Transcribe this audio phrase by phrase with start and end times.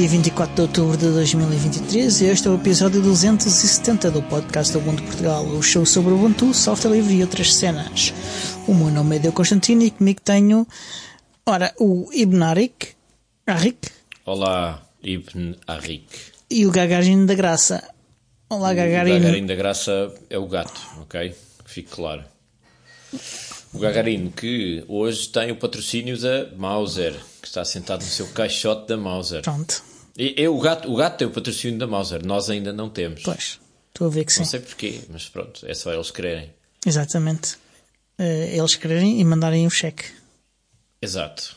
[0.00, 4.78] Dia 24 de outubro de 2023 e este é o episódio 270 do podcast do
[4.78, 8.14] Ubuntu Portugal, o show sobre o Ubuntu, software livre e outras cenas.
[8.66, 10.66] O meu nome é Deu Constantino e comigo tenho,
[11.44, 12.94] ora, o Ibn Arik,
[13.46, 13.90] Arik
[14.24, 16.06] Olá, Ibn Arik.
[16.50, 17.86] e o Gagarin da Graça.
[18.48, 19.20] Olá, O Gagarino.
[19.20, 21.34] Gagarin da Graça é o gato, ok?
[21.62, 22.24] Que fique claro.
[23.74, 28.88] O Gagarino que hoje tem o patrocínio da Mauser, que está sentado no seu caixote
[28.88, 29.42] da Mauser.
[29.42, 29.89] Pronto,
[30.20, 33.22] E, e o, gato, o gato tem o patrocínio da Mauser, nós ainda não temos.
[33.22, 34.40] pois, estou a ver que sim.
[34.40, 36.52] Não sei porquê, mas pronto, é só eles quererem.
[36.84, 37.56] Exatamente.
[38.18, 40.04] Eh, eles quererem e mandarem o cheque.
[41.00, 41.56] Exato.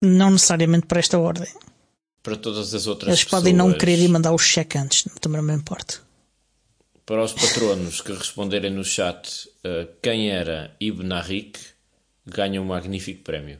[0.00, 1.52] Não necessariamente para esta ordem.
[2.22, 5.48] Para todas as outras Eles podem não querer ir mandar o cheque antes, também não
[5.48, 6.00] me importa.
[7.04, 11.58] Para os patronos que responderem no chat uh, quem era Ibn Arik,
[12.24, 13.58] ganham um magnífico prémio.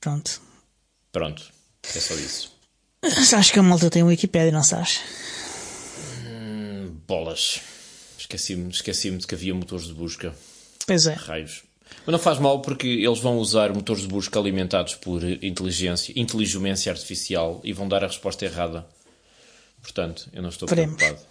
[0.00, 0.40] Pronto.
[1.10, 1.42] Pronto,
[1.82, 2.53] é só isso.
[3.36, 5.00] Acho que a malta tem um Wikipedia, não sabes?
[7.06, 7.60] Bolas.
[8.18, 10.34] Esqueci-me esqueci de que havia motores de busca.
[10.86, 11.14] Pois é.
[11.14, 11.62] Raios.
[12.06, 16.90] Mas não faz mal porque eles vão usar motores de busca alimentados por inteligência, inteligência
[16.90, 18.86] artificial e vão dar a resposta errada.
[19.82, 20.96] Portanto, eu não estou Veremos.
[20.96, 21.26] preocupado.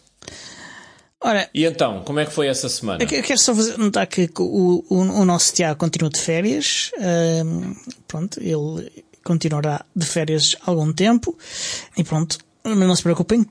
[1.20, 3.02] Ora, E então, como é que foi essa semana?
[3.04, 6.20] eu que- eu quero só fazer, notar que o, o, o nosso Tiago continua de
[6.20, 6.92] férias.
[7.00, 7.74] Ahm,
[8.08, 11.38] pronto, ele continuará de férias algum tempo.
[11.98, 13.46] E pronto, mas não se preocupem.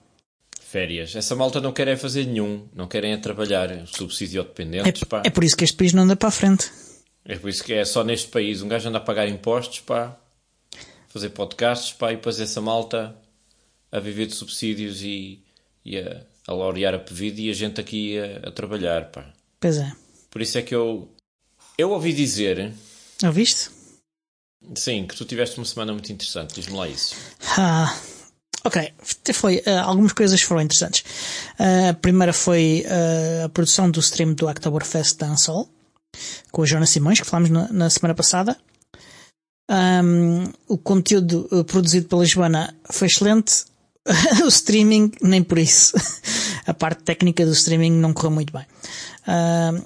[0.60, 1.14] Férias.
[1.14, 2.66] Essa malta não quer é fazer nenhum.
[2.74, 3.86] Não querem é trabalhar.
[3.86, 5.22] Subsídio dependentes, pá.
[5.24, 6.70] É, é por isso que este país não anda para a frente.
[7.24, 8.62] É por isso que é só neste país.
[8.62, 10.16] Um gajo anda a pagar impostos, pá.
[11.08, 12.10] Fazer podcasts, pá.
[12.12, 13.14] E depois essa malta
[13.92, 15.44] a viver de subsídios e,
[15.84, 19.30] e a, a laurear a pedido e a gente aqui a, a trabalhar, pá.
[19.60, 19.92] Pois é.
[20.30, 21.14] Por isso é que eu...
[21.76, 22.72] Eu ouvi dizer...
[23.22, 23.81] Ouviste?
[24.74, 26.54] Sim, que tu tiveste uma semana muito interessante.
[26.54, 27.14] Diz-me lá isso.
[27.56, 27.94] Ah,
[28.64, 28.92] ok,
[29.32, 31.04] foi, ah, algumas coisas foram interessantes.
[31.58, 35.68] Ah, a primeira foi ah, a produção do stream do Oktoberfest da Ansol,
[36.50, 38.56] com a Joana Simões, que falámos na, na semana passada.
[39.68, 43.64] Ahm, o conteúdo produzido pela Joana foi excelente.
[44.44, 45.94] o streaming, nem por isso.
[46.66, 48.66] a parte técnica do streaming não correu muito bem.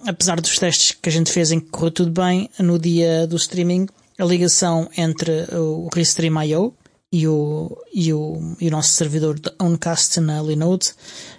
[0.07, 3.37] Apesar dos testes que a gente fez em que correu tudo bem, no dia do
[3.37, 3.87] streaming,
[4.19, 6.75] a ligação entre o Restream.io
[7.13, 10.93] e o, e, o, e o nosso servidor de Oncast na Linode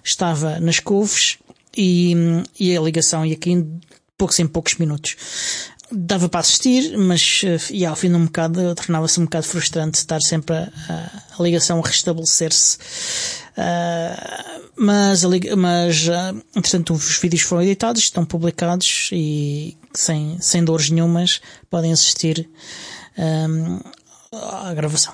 [0.03, 1.37] estava nas couves
[1.75, 2.13] e,
[2.59, 5.15] e a ligação ia caindo de poucos em poucos minutos.
[5.89, 9.97] Dava para assistir, mas eh, e ao fim de um bocado tornava-se um bocado frustrante
[9.97, 12.77] estar sempre a, a- ligação a restabelecer-se.
[13.55, 15.23] Ah, mas,
[15.57, 21.93] mas ah, entretanto os vídeos foram editados, estão publicados e sem, sem dores nenhumas podem
[21.93, 22.49] assistir
[23.17, 23.79] ahm,
[24.33, 25.13] à gravação.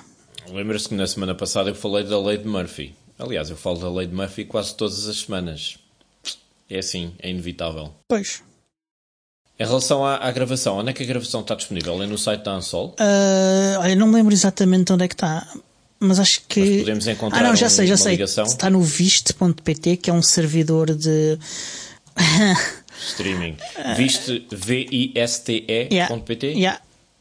[0.50, 2.94] Lembra-se que na semana passada eu falei da lei de Murphy.
[3.18, 5.78] Aliás, eu falo da lei de Murphy quase todas as semanas.
[6.68, 7.94] É assim, é inevitável.
[8.08, 8.42] Pois.
[9.58, 12.02] Em relação à, à gravação, onde é que a gravação está disponível?
[12.02, 12.94] É no site da Ansol?
[12.98, 15.46] Ah, olha, não me lembro exatamente onde é que está,
[16.00, 16.60] mas acho que.
[16.60, 18.12] Mas podemos encontrar Ah, não, já um- sei, já sei.
[18.12, 18.44] ligação?
[18.44, 21.38] Está no viste.pt, que é um servidor de.
[23.10, 23.56] Streaming.
[23.96, 26.46] Viste V-I-S-T-E.pt?
[26.54, 26.80] Yeah.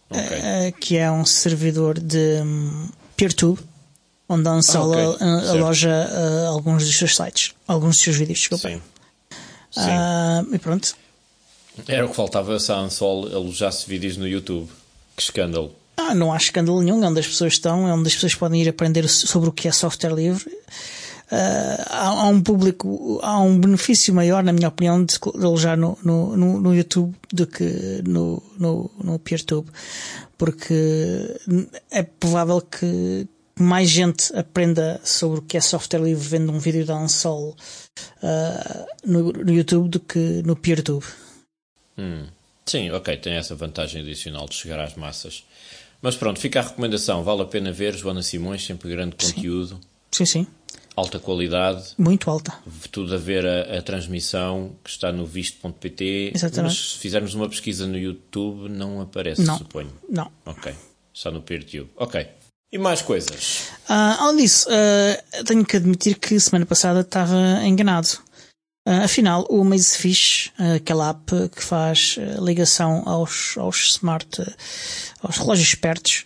[0.10, 0.38] Ok.
[0.44, 3.60] Ah, que é um servidor de hum, PeerTube,
[4.30, 5.18] onde a Ansol Ah, ok.
[5.20, 5.50] Certo.
[5.50, 8.70] aloja ah, alguns dos seus sites, alguns dos seus vídeos, desculpa.
[8.70, 8.82] Sim.
[9.72, 10.54] Sim.
[10.54, 10.96] E pronto.
[11.88, 14.70] Era o que faltava se a Ansol alojasse vídeos no YouTube.
[15.16, 15.74] Que escândalo.
[15.96, 18.62] Ah, não há escândalo nenhum, é onde as pessoas estão, é onde as pessoas podem
[18.62, 20.52] ir aprender sobre o que é software livre.
[21.32, 25.98] Ah, há, há um público, há um benefício maior, na minha opinião, de alojar no,
[26.04, 29.68] no, no, YouTube do que no, no, no PeerTube,
[30.38, 31.40] porque
[31.92, 33.28] é provável que
[33.60, 37.56] mais gente aprenda sobre o que é software livre vendo um vídeo da Ansol
[38.22, 41.06] ah, no, no YouTube do que no PeerTube.
[41.98, 42.25] Hum.
[42.66, 45.44] Sim, ok, tem essa vantagem adicional de chegar às massas.
[46.01, 47.24] Mas pronto, fica a recomendação.
[47.24, 47.95] Vale a pena ver.
[47.95, 49.80] Joana Simões, sempre grande conteúdo,
[50.12, 50.48] Sim, sim,
[50.95, 51.94] alta qualidade.
[51.98, 52.54] muito alta.
[52.92, 56.31] tudo a ver a, a transmissão que está no visto.pt.
[56.36, 56.74] Exatamente.
[56.75, 59.57] Mas se fizermos uma pesquisa no YouTube, não aparece, Não.
[59.57, 59.92] suponho.
[60.10, 60.31] Não.
[60.45, 60.74] Ok.
[61.13, 61.90] Está no PeerTube.
[61.95, 62.25] Ok.
[62.72, 63.69] E mais coisas?
[63.88, 68.07] Ah, além disso, ah, tenho que admitir que semana passada estava enganado.
[68.85, 74.27] Ah, afinal, o Mazefish, ah, aquela app que faz ah, ligação aos, aos smart,
[75.21, 76.25] aos relógios espertos,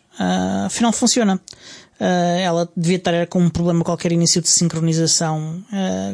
[0.65, 1.39] afinal funciona.
[1.99, 5.63] Ela devia estar com um problema qualquer início de sincronização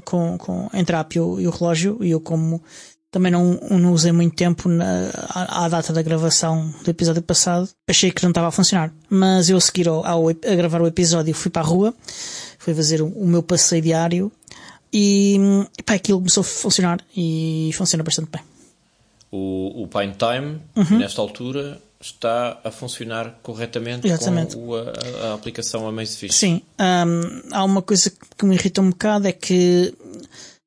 [0.06, 2.64] com, com, entre a app e o, e o relógio, e eu como
[3.12, 7.70] também não, não usei muito tempo na, à, à, data da gravação do episódio passado.
[7.88, 8.92] Achei que não estava a funcionar.
[9.08, 11.94] Mas eu a seguir ao, ao a gravar o episódio fui para a rua,
[12.58, 14.32] fui fazer o, o meu passeio diário
[14.94, 15.40] e
[15.86, 18.42] pá, aquilo começou a funcionar e funciona bastante bem.
[19.32, 21.00] O, o Pine Time, uhum.
[21.00, 24.56] nesta altura, está a funcionar corretamente Exatamente.
[24.56, 26.34] com a, a, aplicação Amazfit.
[26.34, 26.62] Sim.
[26.80, 29.94] Um, há uma coisa que me irrita um bocado é que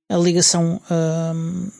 [0.08, 1.70] a ligação um,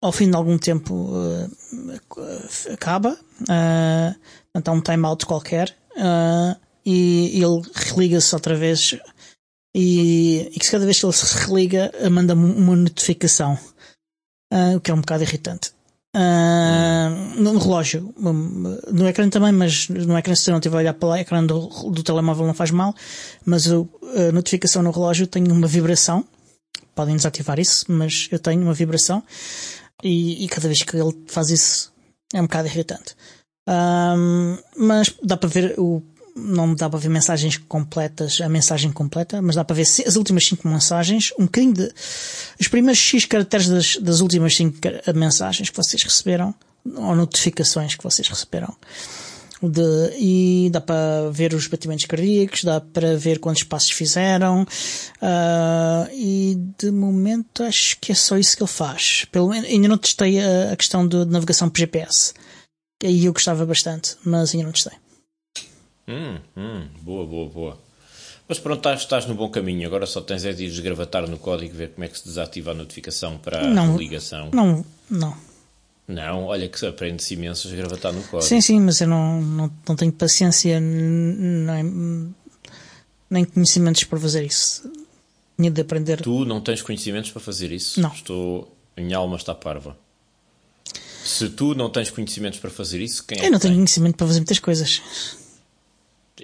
[0.00, 3.12] ao fim de algum tempo uh, acaba,
[3.42, 4.20] uh,
[4.54, 8.96] então um timeout qualquer, uh, e ele religa-se outra vez
[9.74, 13.58] e, e que cada vez que ele se religa manda-me uma notificação,
[14.52, 15.72] uh, o que é um bocado irritante.
[16.16, 20.94] Uh, no relógio, no ecrã também, mas no ecrã se eu não estiver a olhar
[20.94, 22.92] para lá, o ecrã do, do telemóvel não faz mal,
[23.44, 26.24] mas a notificação no relógio tem uma vibração,
[26.96, 29.22] podem desativar isso, mas eu tenho uma vibração.
[30.02, 31.92] E, e cada vez que ele faz isso
[32.32, 33.14] é um bocado irritante.
[33.68, 36.02] Um, mas dá para ver o
[36.36, 40.46] não dá para ver mensagens completas, a mensagem completa, mas dá para ver as últimas
[40.46, 41.92] 5 mensagens, um bocadinho de,
[42.58, 44.78] os primeiros X caracteres das, das últimas 5
[45.14, 46.54] mensagens que vocês receberam,
[46.96, 48.74] ou notificações que vocês receberam.
[49.62, 56.10] De, e dá para ver os batimentos cardíacos, dá para ver quantos passos fizeram, uh,
[56.14, 59.26] e de momento acho que é só isso que ele faz.
[59.30, 62.32] Pelo ainda não testei a, a questão de navegação por GPS.
[63.04, 64.99] Aí eu gostava bastante, mas ainda não testei.
[66.10, 67.78] Hum, hum, boa, boa, boa.
[68.48, 69.86] Mas pronto, estás, estás no bom caminho.
[69.86, 72.74] Agora só tens é de desgravatar no código ver como é que se desativa a
[72.74, 74.50] notificação para não, a ligação.
[74.52, 75.36] Não, não.
[76.08, 78.48] Não, olha que aprende-se imenso a desgravatar no código.
[78.48, 82.34] Sim, sim, mas eu não, não, não tenho paciência nem,
[83.30, 84.90] nem conhecimentos para fazer isso.
[85.56, 86.20] Tinha de aprender.
[86.20, 88.00] Tu não tens conhecimentos para fazer isso?
[88.00, 88.10] Não.
[88.12, 88.76] Estou.
[88.96, 89.96] Minha alma está parva.
[91.24, 94.26] Se tu não tens conhecimentos para fazer isso, quem é Eu não tenho conhecimento para
[94.26, 95.00] fazer muitas coisas.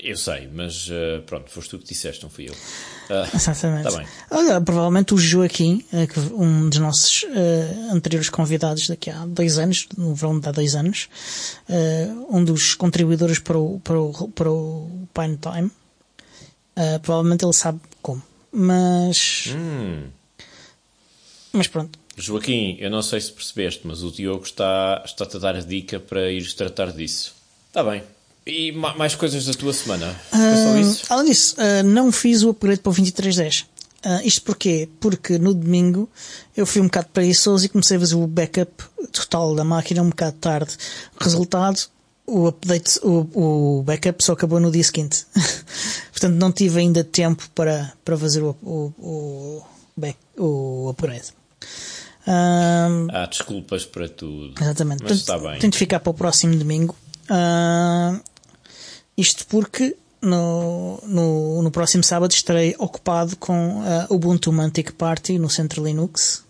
[0.02, 2.52] Eu sei, mas uh, pronto, foste tu que disseste, não fui eu.
[2.52, 3.84] Uh, Exatamente.
[3.84, 4.06] Tá bem.
[4.30, 9.88] Olha, provavelmente o Joaquim, eh, um dos nossos uh, anteriores convidados daqui a dois anos,
[9.96, 11.08] no verão de há dois anos,
[12.30, 15.70] um dos contribuidores para o, para o, para o Pine Time,
[17.02, 18.22] provavelmente ele sabe como.
[18.52, 19.48] Mas.
[19.56, 20.08] Hum.
[21.52, 21.98] Mas pronto.
[22.16, 26.00] Joaquim, eu não sei se percebeste, mas o Diogo está, está-te a dar a dica
[26.00, 27.34] para ires tratar disso.
[27.68, 28.02] Está bem.
[28.46, 30.14] E mais coisas da tua semana?
[30.32, 33.66] Uh, além disso, uh, não fiz o upgrade para o 2310.
[34.04, 34.88] Uh, isto porquê?
[35.00, 36.08] Porque no domingo
[36.56, 38.70] eu fui um bocado preguiçoso e comecei a fazer o backup
[39.10, 40.76] total da máquina um bocado tarde.
[41.20, 41.88] Resultado,
[42.25, 45.26] o update, o, o backup só acabou no dia seguinte.
[46.12, 49.62] Portanto, não tive ainda tempo para, para fazer o, o, o,
[49.96, 51.32] back, o upgrade.
[52.28, 54.54] Um, Há desculpas para tudo.
[54.60, 55.02] Exatamente.
[55.02, 55.58] Mas Portanto, está bem.
[55.58, 56.94] Tento ficar para o próximo domingo.
[57.28, 58.20] Uh,
[59.16, 65.48] isto porque no, no, no, próximo sábado estarei ocupado com a Ubuntu Mantic Party no
[65.48, 66.44] Centro Linux.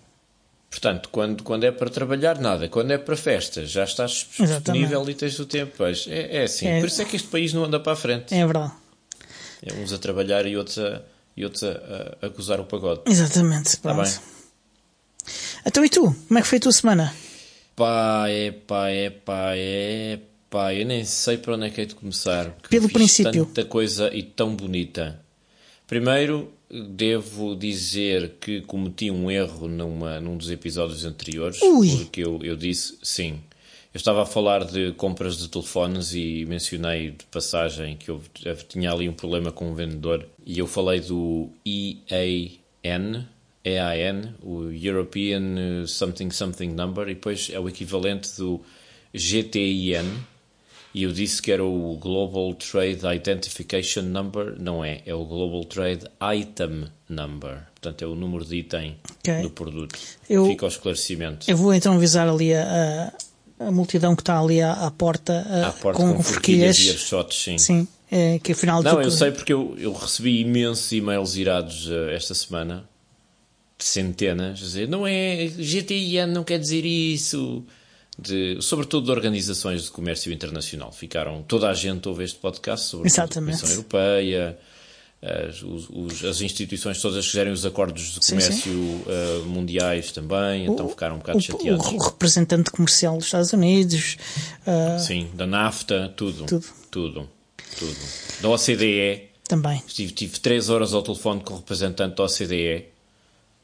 [0.70, 2.68] Portanto, quando, quando é para trabalhar, nada.
[2.68, 5.10] Quando é para festas, já estás disponível Exatamente.
[5.10, 5.72] e tens o tempo.
[5.76, 6.06] Pois.
[6.08, 6.66] É, é assim.
[6.66, 8.34] É, Por isso é que este país não anda para a frente.
[8.34, 8.72] É verdade.
[9.62, 11.02] É uns a trabalhar e outros a,
[11.36, 11.70] e outros a,
[12.22, 13.02] a, a gozar o pagode.
[13.06, 13.68] Exatamente.
[13.68, 14.12] Está bem.
[15.64, 16.14] Então e tu?
[16.28, 17.14] Como é que foi a tua semana?
[17.74, 20.20] Pá, é pá, é pá, é
[20.72, 22.50] Eu nem sei para onde é que é de começar.
[22.68, 23.46] Pelo princípio.
[23.46, 25.20] Tanta coisa e tão bonita.
[25.86, 31.60] Primeiro, devo dizer que cometi um erro numa, num dos episódios anteriores.
[31.62, 31.88] Ui.
[31.96, 33.40] Porque eu, eu disse, sim.
[33.94, 38.20] Eu estava a falar de compras de telefones e mencionei de passagem que eu
[38.68, 40.26] tinha ali um problema com o um vendedor.
[40.44, 43.24] E eu falei do EAN,
[43.64, 48.60] EAN, o European Something Something Number, e depois é o equivalente do
[49.14, 50.04] GTIN,
[50.96, 55.62] e eu disse que era o Global Trade Identification Number, não é, é o Global
[55.66, 59.42] Trade Item Number, portanto é o número de item okay.
[59.42, 59.94] do produto.
[60.28, 61.50] Eu, Fica ao esclarecimento.
[61.50, 63.12] Eu vou então avisar ali a,
[63.60, 66.78] a, a multidão que está ali à, à porta, a, à porta com, com forquilhas
[66.78, 67.58] e shots, sim.
[67.58, 72.08] Sim, é, que afinal Não, eu sei porque eu, eu recebi imensos e-mails irados uh,
[72.08, 72.88] esta semana,
[73.78, 77.66] centenas, a dizer, não é, GTIN não quer dizer isso
[78.18, 80.90] de, sobretudo de organizações de comércio internacional.
[80.92, 84.58] Ficaram, toda a gente ouve este podcast, sobre a Comissão Europeia,
[85.22, 89.02] as, os, as instituições todas que gerem os acordos de comércio sim, sim.
[89.06, 91.86] Uh, mundiais também, o, então ficaram um bocado o, chateados.
[91.86, 94.16] O representante comercial dos Estados Unidos.
[94.66, 96.44] Uh, sim, da NAFTA, tudo.
[96.44, 96.66] Tudo.
[96.90, 97.28] Tudo.
[97.78, 97.96] tudo.
[98.40, 99.30] Da OCDE.
[99.48, 99.82] Também.
[99.86, 102.95] Estive, tive três horas ao telefone com o representante da OCDE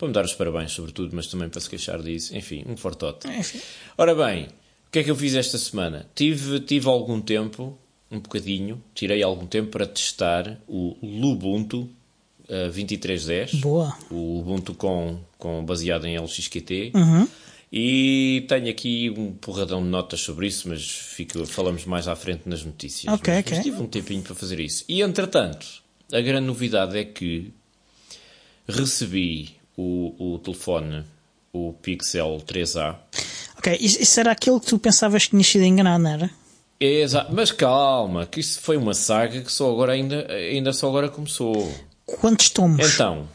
[0.03, 2.37] para me dar os parabéns, sobretudo, mas também para se queixar disso.
[2.37, 3.29] Enfim, um fortote.
[3.29, 3.61] Enfim.
[3.97, 6.09] Ora bem, o que é que eu fiz esta semana?
[6.13, 7.79] Tive, tive algum tempo,
[8.11, 11.89] um bocadinho, tirei algum tempo para testar o Lubuntu
[12.49, 13.55] uh, 2310.
[13.61, 13.97] Boa.
[14.11, 16.91] O Ubuntu com, com, baseado em LXQT.
[16.97, 17.29] Uhum.
[17.73, 22.43] E tenho aqui um porradão de notas sobre isso, mas fico, falamos mais à frente
[22.47, 23.15] nas notícias.
[23.15, 23.57] Ok, mas, ok.
[23.57, 24.85] mas tive um tempinho para fazer isso.
[24.89, 25.65] E entretanto,
[26.13, 27.53] a grande novidade é que
[28.67, 31.05] recebi o, o telefone,
[31.53, 32.97] o Pixel 3A.
[33.59, 36.31] Ok, isso, era aquilo que tu pensavas que tinha sido enganado, não era?
[36.81, 41.09] Exato, mas calma, que isso foi uma saga que só agora ainda, ainda só agora
[41.09, 41.73] começou.
[42.05, 42.95] Quantos tomos?
[42.95, 43.29] Então,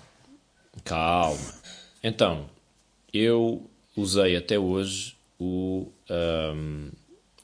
[0.83, 1.39] calma.
[2.03, 2.45] Então,
[3.13, 6.89] eu usei até hoje o, um,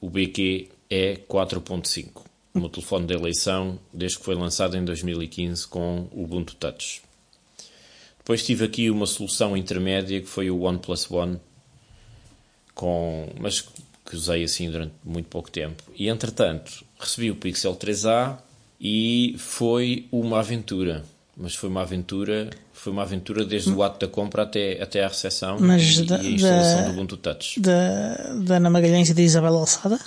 [0.00, 6.06] o BQ E4.5, o meu telefone de eleição, desde que foi lançado em 2015 com
[6.12, 7.03] o Ubuntu Touch.
[8.24, 11.38] Depois tive aqui uma solução intermédia que foi o OnePlus One,
[12.74, 15.82] com, mas que usei assim durante muito pouco tempo.
[15.94, 18.38] E entretanto, recebi o Pixel 3A
[18.80, 21.04] e foi uma aventura.
[21.36, 25.08] Mas foi uma aventura, foi uma aventura desde o ato da compra até, até à
[25.08, 27.60] recepção Mas e, da- e a instalação da- do Ubuntu Touch.
[27.60, 28.14] Da,
[28.44, 29.98] da Ana Magalhães e da Isabel Alçada?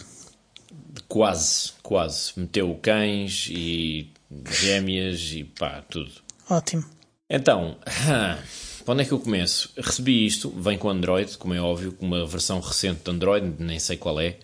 [1.07, 2.31] Quase, quase.
[2.37, 4.09] Meteu cães e
[4.49, 6.11] gêmeas e pá, tudo.
[6.49, 6.85] Ótimo.
[7.29, 7.77] Então,
[8.85, 9.69] para onde é que eu começo?
[9.75, 13.79] Recebi isto, vem com Android, como é óbvio, com uma versão recente de Android, nem
[13.79, 14.37] sei qual é,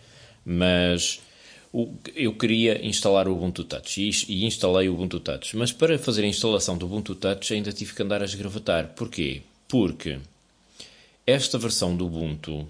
[0.46, 1.22] mas
[2.16, 5.56] eu queria instalar o Ubuntu Touch e, instalei o Ubuntu Touch.
[5.58, 8.90] Mas para fazer a instalação do Ubuntu Touch ainda tive que andar a esgravatar.
[8.90, 9.42] Porquê?
[9.68, 10.20] Porque
[11.26, 12.68] esta versão do Ubuntu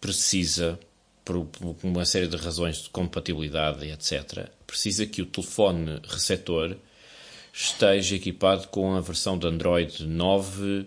[0.00, 0.80] precisa,
[1.24, 1.46] por
[1.84, 6.76] uma série de razões de compatibilidade e etc., precisa que o telefone receptor
[7.52, 10.86] esteja equipado com a versão de Android 9.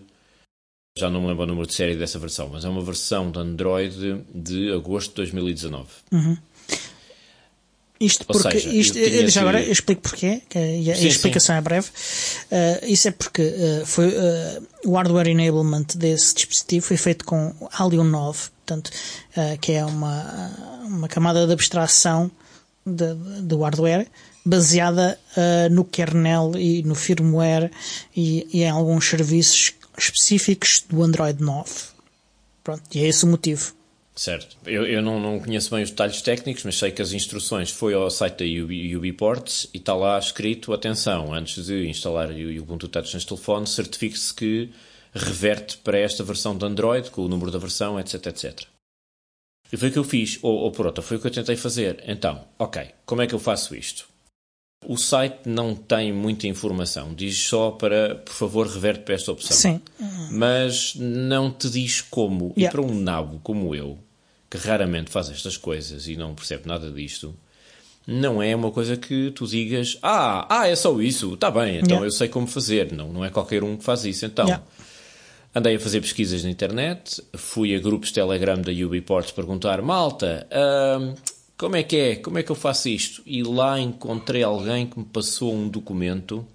[0.98, 3.38] Já não me lembro o número de série dessa versão, mas é uma versão de
[3.38, 5.86] Android de agosto de 2019.
[7.98, 8.60] Isto Ou porque.
[8.60, 11.56] seja, isto, eu tinha já que- agora eu explico porquê, que a, a Sim, explicação
[11.56, 11.88] é breve.
[11.88, 17.54] Uh, isso é porque uh, foi, uh, o hardware enablement desse dispositivo foi feito com
[17.72, 18.90] Alio 9, portanto,
[19.62, 22.30] que é uma, uma camada de abstração
[22.84, 24.06] de- de- do hardware
[24.46, 27.70] baseada uh, no kernel e no firmware
[28.16, 31.70] e, e em alguns serviços específicos do Android 9.
[32.62, 33.74] Pronto, e é esse o motivo.
[34.14, 34.56] Certo.
[34.64, 37.92] Eu, eu não, não conheço bem os detalhes técnicos, mas sei que as instruções foi
[37.92, 42.88] ao site da Ubi, Ubiports e está lá escrito, atenção, antes de instalar o Ubuntu
[42.88, 44.70] Touch neste telefone, certifique-se que
[45.12, 48.62] reverte para esta versão de Android, com o número da versão, etc, etc.
[49.70, 51.56] E foi o que eu fiz, ou, ou por outra, foi o que eu tentei
[51.56, 52.02] fazer.
[52.06, 54.08] Então, ok, como é que eu faço isto?
[54.88, 59.56] O site não tem muita informação, diz só para, por favor, reverte para esta opção
[59.56, 59.80] Sim.
[60.30, 62.52] mas não te diz como.
[62.56, 62.72] E Yeah.
[62.72, 63.98] para um nabo como eu,
[64.48, 67.34] que raramente faz estas coisas e não percebe nada disto,
[68.06, 71.88] não é uma coisa que tu digas: Ah, ah é só isso, está bem, então
[71.88, 72.06] Yeah.
[72.06, 72.92] eu sei como fazer.
[72.92, 74.24] Não, não é qualquer um que faz isso.
[74.24, 74.64] Então, Yeah.
[75.54, 81.14] andei a fazer pesquisas na internet, fui a grupos Telegram da Ubiports perguntar: Malta, ahm,
[81.58, 82.16] como é que é?
[82.16, 83.22] Como é que eu faço isto?
[83.24, 86.46] E lá encontrei alguém que me passou um documento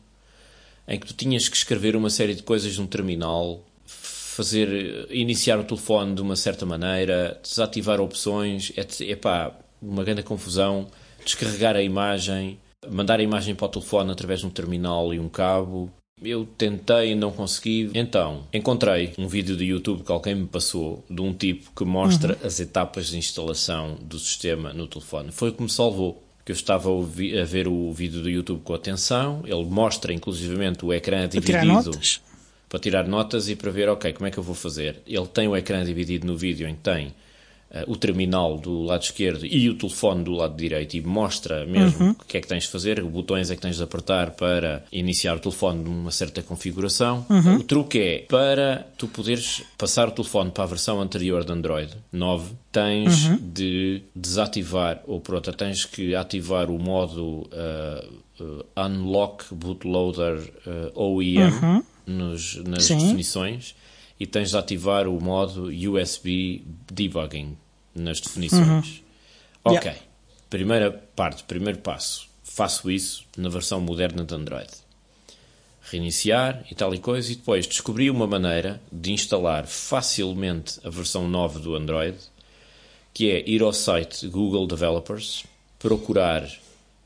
[0.87, 5.63] em que tu tinhas que escrever uma série de coisas num terminal, fazer iniciar o
[5.63, 9.01] telefone de uma certa maneira, desativar opções, etc.
[9.09, 10.87] Epá, uma grande confusão,
[11.23, 15.29] descarregar a imagem, mandar a imagem para o telefone através de um terminal e um
[15.29, 15.91] cabo.
[16.23, 17.89] Eu tentei e não consegui.
[17.95, 22.37] Então, encontrei um vídeo do YouTube que alguém me passou de um tipo que mostra
[22.43, 25.31] as etapas de instalação do sistema no telefone.
[25.31, 26.21] Foi o que me salvou.
[26.43, 29.43] Que eu estava a, ver o vídeo do YouTube com atenção.
[29.45, 32.21] Ele mostra inclusivamente o ecrã Para tirar dividido notas.
[32.67, 35.01] para tirar notas e para ver, ok, como é que eu vou fazer.
[35.05, 37.13] Ele tem o ecrã dividido no vídeo em que tem
[37.87, 42.25] o terminal do lado esquerdo e o telefone do lado direito e mostra mesmo o
[42.25, 45.37] que é que tens de fazer, que botões é que tens de apertar para iniciar
[45.37, 47.25] o telefone numa certa configuração.
[47.59, 51.91] O truque é, para tu poderes passar o telefone para a versão anterior de Android
[52.11, 58.05] 9, tens de desativar, ou por outra, tens que ativar o modo eh,
[58.39, 62.97] eh, Unlock Bootloader eh, OEM nos, nas Sim.
[62.97, 63.75] definições
[64.21, 66.61] e tens de ativar o modo USB
[66.91, 67.57] Debugging
[67.95, 69.01] nas definições.
[69.63, 69.79] Ok.
[69.79, 69.99] Yeah.
[70.47, 72.29] Primeira parte, primeiro passo.
[72.43, 74.69] Faço isso na versão moderna de Android.
[75.89, 81.27] Reiniciar e tal e coisa, e depois descobri uma maneira de instalar facilmente a versão
[81.27, 82.15] 9 do Android,
[83.15, 85.45] que é ir ao site Google Developers,
[85.79, 86.47] procurar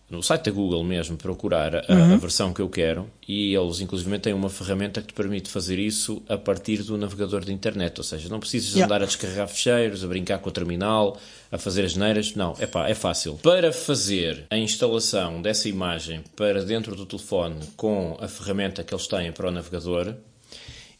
[0.07, 2.13] no site da Google mesmo, procurar a, uhum.
[2.13, 5.79] a, versão que eu quero e eles, inclusive, têm uma ferramenta que te permite fazer
[5.79, 7.97] isso a partir do navegador de internet.
[7.97, 8.85] Ou seja, não precisas yeah.
[8.85, 11.17] andar a descarregar fecheiros, a brincar com o terminal,
[11.51, 12.35] a fazer as neiras.
[12.35, 13.33] Não, é pá, é fácil.
[13.41, 19.07] Para fazer a instalação dessa imagem para dentro do telefone com a ferramenta que eles
[19.07, 20.13] têm para o navegador,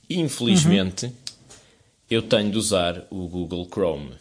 [0.09, 1.13] infelizmente, uhum.
[2.09, 4.13] eu tenho de usar o Google Chrome.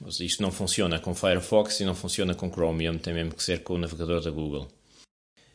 [0.00, 3.62] Mas isto não funciona com Firefox e não funciona com Chromium, tem mesmo que ser
[3.62, 4.66] com o navegador da Google.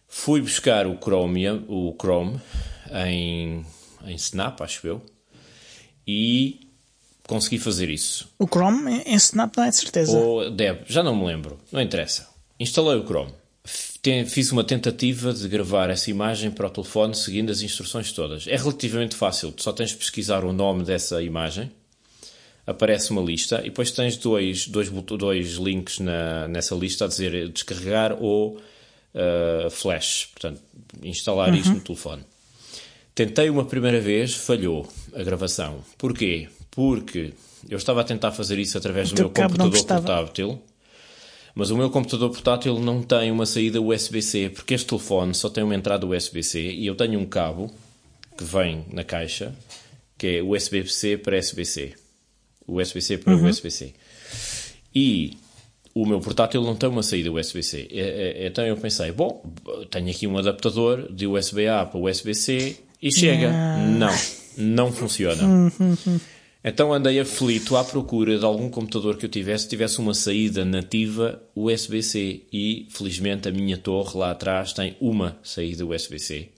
[0.07, 2.39] Fui buscar o Chromium, o Chrome
[2.93, 3.65] em,
[4.05, 5.01] em Snap, acho eu,
[6.07, 6.69] e
[7.27, 8.29] consegui fazer isso.
[8.37, 10.15] O Chrome em Snap não é de certeza.
[10.15, 12.29] Ou Deb, já não me lembro, não interessa.
[12.59, 13.33] Instalei o Chrome.
[14.27, 18.45] Fiz uma tentativa de gravar essa imagem para o telefone seguindo as instruções todas.
[18.45, 21.71] É relativamente fácil, tu só tens de pesquisar o nome dessa imagem
[22.65, 27.49] aparece uma lista e depois tens dois, dois, dois links na, nessa lista a dizer
[27.49, 30.61] descarregar ou uh, flash, portanto,
[31.03, 31.55] instalar uhum.
[31.55, 32.23] isto no telefone.
[33.13, 35.79] Tentei uma primeira vez, falhou a gravação.
[35.97, 36.49] Porquê?
[36.71, 37.33] Porque
[37.69, 40.61] eu estava a tentar fazer isso através do meu computador portátil,
[41.53, 45.63] mas o meu computador portátil não tem uma saída USB-C, porque este telefone só tem
[45.63, 47.73] uma entrada USB-C e eu tenho um cabo
[48.37, 49.55] que vem na caixa,
[50.17, 52.04] que é USB-C para USB-C.
[52.67, 53.49] USB-C para uhum.
[53.49, 53.93] USB-C.
[54.93, 55.37] E
[55.93, 57.87] o meu portátil não tem uma saída USB-C.
[58.39, 59.43] Então eu pensei, bom,
[59.89, 63.51] tenho aqui um adaptador de USB-A para USB-C e chega.
[63.97, 64.13] Não,
[64.57, 65.71] não funciona.
[66.67, 71.41] Então andei aflito à procura de algum computador que eu tivesse, tivesse uma saída nativa
[71.55, 72.41] USB-C.
[72.51, 76.49] E felizmente a minha torre lá atrás tem uma saída USB-C.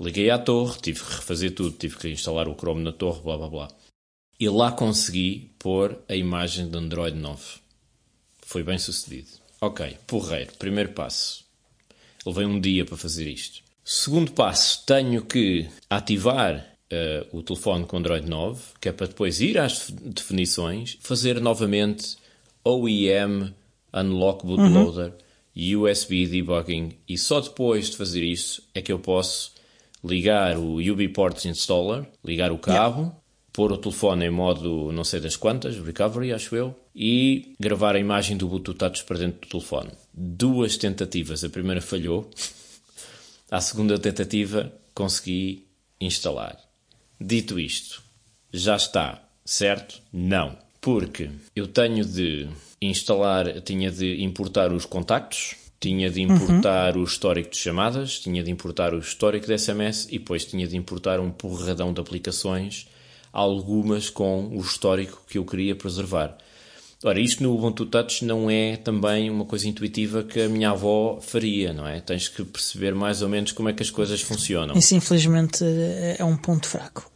[0.00, 3.36] Liguei à torre, tive que refazer tudo, tive que instalar o Chrome na torre, blá
[3.38, 3.68] blá blá
[4.42, 7.40] e lá consegui pôr a imagem de Android 9.
[8.40, 9.28] Foi bem sucedido.
[9.60, 11.44] Ok, porreiro, primeiro passo.
[12.26, 13.62] Levei um dia para fazer isto.
[13.84, 19.40] Segundo passo, tenho que ativar uh, o telefone com Android 9, que é para depois
[19.40, 22.16] ir às definições, fazer novamente
[22.64, 23.54] OEM
[23.94, 25.12] Unlock Bootloader,
[25.54, 25.82] uhum.
[25.84, 29.52] USB Debugging, e só depois de fazer isso é que eu posso
[30.02, 33.21] ligar o UbiPort Installer, ligar o cabo, yeah
[33.52, 38.00] pôr o telefone em modo não sei das quantas, recovery, acho eu, e gravar a
[38.00, 39.90] imagem do Bluetooth para dentro do telefone.
[40.12, 41.44] Duas tentativas.
[41.44, 42.30] A primeira falhou.
[43.50, 45.66] À segunda tentativa consegui
[46.00, 46.58] instalar.
[47.20, 48.02] Dito isto,
[48.52, 50.00] já está, certo?
[50.12, 50.56] Não.
[50.80, 52.48] Porque eu tenho de
[52.80, 57.02] instalar, tinha de importar os contactos, tinha de importar uhum.
[57.02, 60.76] o histórico de chamadas, tinha de importar o histórico de SMS e depois tinha de
[60.76, 62.88] importar um porradão de aplicações
[63.32, 66.36] algumas com o histórico que eu queria preservar.
[67.04, 71.18] Ora, isto no Ubuntu Touch não é também uma coisa intuitiva que a minha avó
[71.20, 72.00] faria, não é?
[72.00, 74.76] Tens que perceber mais ou menos como é que as coisas funcionam.
[74.76, 75.64] Isso, infelizmente,
[76.16, 77.10] é um ponto fraco.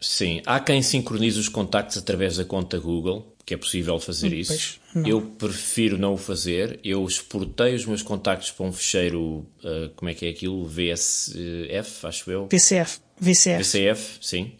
[0.00, 4.80] Sim, há quem sincronize os contactos através da conta Google, que é possível fazer isso.
[5.04, 6.80] Eu prefiro não o fazer.
[6.82, 10.64] Eu exportei os meus contactos para um fecheiro, uh, como é que é aquilo?
[10.64, 12.48] VSF, acho eu.
[12.50, 13.00] VCF.
[13.20, 13.62] VCF.
[13.62, 14.52] VCF, sim.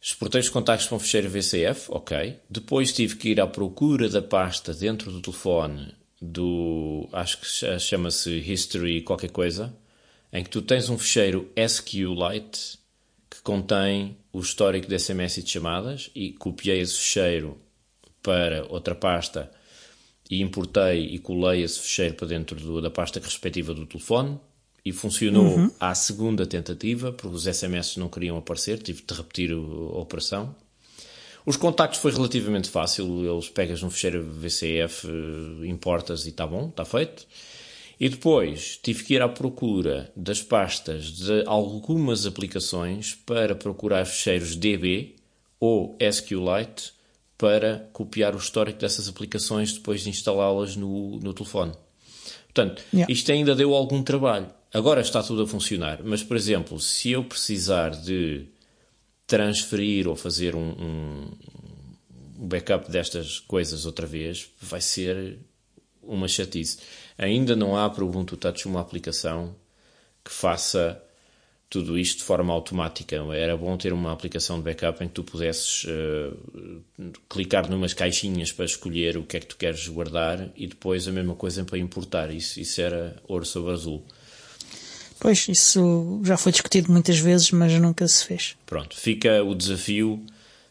[0.00, 2.38] Exportei os contactos para um fecheiro VCF, ok.
[2.48, 8.30] Depois tive que ir à procura da pasta dentro do telefone do, acho que chama-se
[8.30, 9.76] History qualquer coisa,
[10.32, 12.78] em que tu tens um fecheiro SQLite
[13.30, 17.60] que contém o histórico de SMS e de chamadas e copiei esse fecheiro
[18.22, 19.50] para outra pasta
[20.30, 24.38] e importei e colei esse fecheiro para dentro do, da pasta respectiva do telefone
[24.88, 25.70] e funcionou uhum.
[25.78, 30.54] à segunda tentativa, porque os SMS não queriam aparecer, tive de repetir a operação.
[31.44, 35.06] Os contactos foi relativamente fácil, eles pegas no fecheiro VCF,
[35.66, 37.26] importas e está bom, está feito.
[38.00, 44.56] E depois tive que ir à procura das pastas de algumas aplicações para procurar fecheiros
[44.56, 45.16] DB
[45.60, 46.92] ou SQLite
[47.36, 51.72] para copiar o histórico dessas aplicações depois de instalá-las no, no telefone.
[52.54, 53.12] Portanto, yeah.
[53.12, 54.48] isto ainda deu algum trabalho.
[54.72, 58.46] Agora está tudo a funcionar, mas, por exemplo, se eu precisar de
[59.26, 61.30] transferir ou fazer um, um,
[62.46, 65.38] backup destas coisas outra vez, vai ser
[66.02, 66.78] uma chatice.
[67.16, 69.54] Ainda não há para o Ubuntu Touch uma aplicação
[70.24, 71.02] que faça
[71.70, 73.16] tudo isto de forma automática.
[73.34, 78.52] Era bom ter uma aplicação de backup em que tu pudesses uh, clicar numas caixinhas
[78.52, 81.78] para escolher o que é que tu queres guardar e depois a mesma coisa para
[81.78, 82.32] importar.
[82.32, 84.04] Isso, isso era ouro sobre azul.
[85.20, 88.56] Pois, isso já foi discutido muitas vezes, mas nunca se fez.
[88.64, 90.24] Pronto, fica o desafio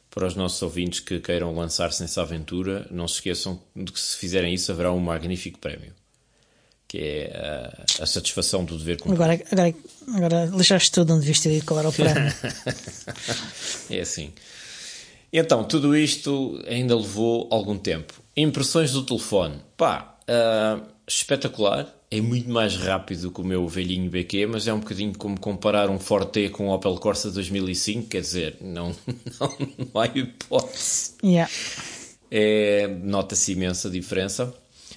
[0.09, 2.87] para os nossos ouvintes que queiram lançar-se nessa aventura.
[2.89, 5.93] Não se esqueçam de que se fizerem isso haverá um magnífico prémio.
[6.87, 9.21] que é a, a satisfação do dever cumprido.
[9.21, 9.75] Agora, agora,
[10.15, 12.33] agora lixaste tudo onde viste e qual era o prémio.
[13.91, 14.31] é assim.
[15.31, 18.13] Então, tudo isto ainda levou algum tempo.
[18.35, 19.61] Impressões do telefone.
[19.75, 21.93] Pá, uh, espetacular.
[22.09, 25.89] É muito mais rápido que o meu velhinho BQ, mas é um bocadinho como comparar
[25.89, 28.07] um Forte com um Opel Corsa 2005.
[28.07, 28.95] Quer dizer, não,
[29.39, 31.15] não, não há hipótese.
[31.21, 31.51] Yeah.
[32.31, 34.53] É, Nota-se imensa diferença.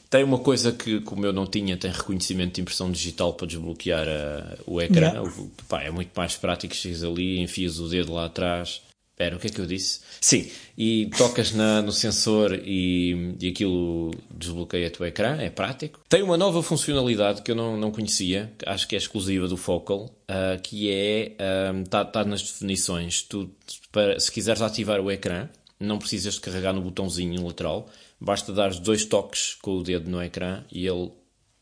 [0.09, 4.07] Tem uma coisa que, como eu não tinha, tem reconhecimento de impressão digital para desbloquear
[4.07, 5.09] a, o ecrã.
[5.09, 5.23] Yeah.
[5.23, 8.83] O, pá, é muito mais prático, chegas ali, enfias o dedo lá atrás.
[9.21, 10.01] Espera, o que é que eu disse?
[10.19, 16.01] Sim, e tocas na, no sensor e, e aquilo desbloqueia o ecrã, é prático.
[16.09, 20.05] Tem uma nova funcionalidade que eu não, não conhecia, acho que é exclusiva do Focal,
[20.05, 21.37] uh, que é,
[21.85, 23.51] está tá nas definições, tu,
[23.93, 28.71] para, se quiseres ativar o ecrã, não precisas de carregar no botãozinho lateral, basta dar
[28.71, 31.11] dois toques com o dedo no ecrã e ele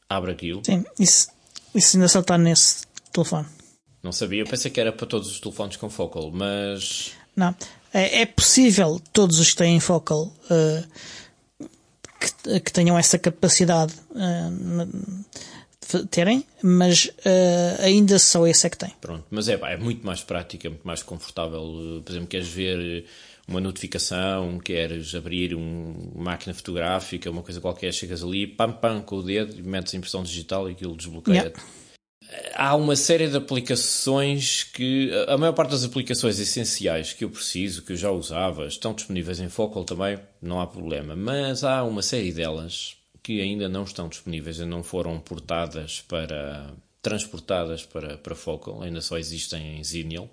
[0.09, 0.63] abre aquilo.
[0.65, 1.27] Sim, isso,
[1.75, 3.49] isso ainda só está nesse telefone.
[4.01, 7.18] Não sabia, eu pensei que era para todos os telefones com Focal, mas...
[7.39, 7.55] Não,
[7.95, 10.85] é, é possível todos os que têm Focal uh,
[12.19, 14.89] que, que, tenham essa capacidade uh,
[16.11, 18.93] terem, mas uh, ainda só esse é que tem.
[19.01, 22.03] Pronto, mas é, é muito mais prático, é muito mais confortável.
[22.05, 23.07] Por exemplo, queres ver
[23.47, 29.01] uma notificação, queres abrir um, uma máquina fotográfica, uma coisa qualquer, chegas ali, pam, pam,
[29.01, 31.37] com o dedo, metes a impressão digital e aquilo desbloqueia.
[31.37, 31.63] Yeah.
[32.55, 35.11] Há uma série de aplicações que.
[35.29, 39.41] A maior parte das aplicações essenciais que eu preciso, que eu já usava, estão disponíveis
[39.41, 41.17] em Focal também, não há problema.
[41.17, 46.71] Mas há uma série delas que ainda não estão disponíveis, ainda não foram portadas para.
[47.01, 50.29] transportadas para, para Focal, ainda só existem em Xenial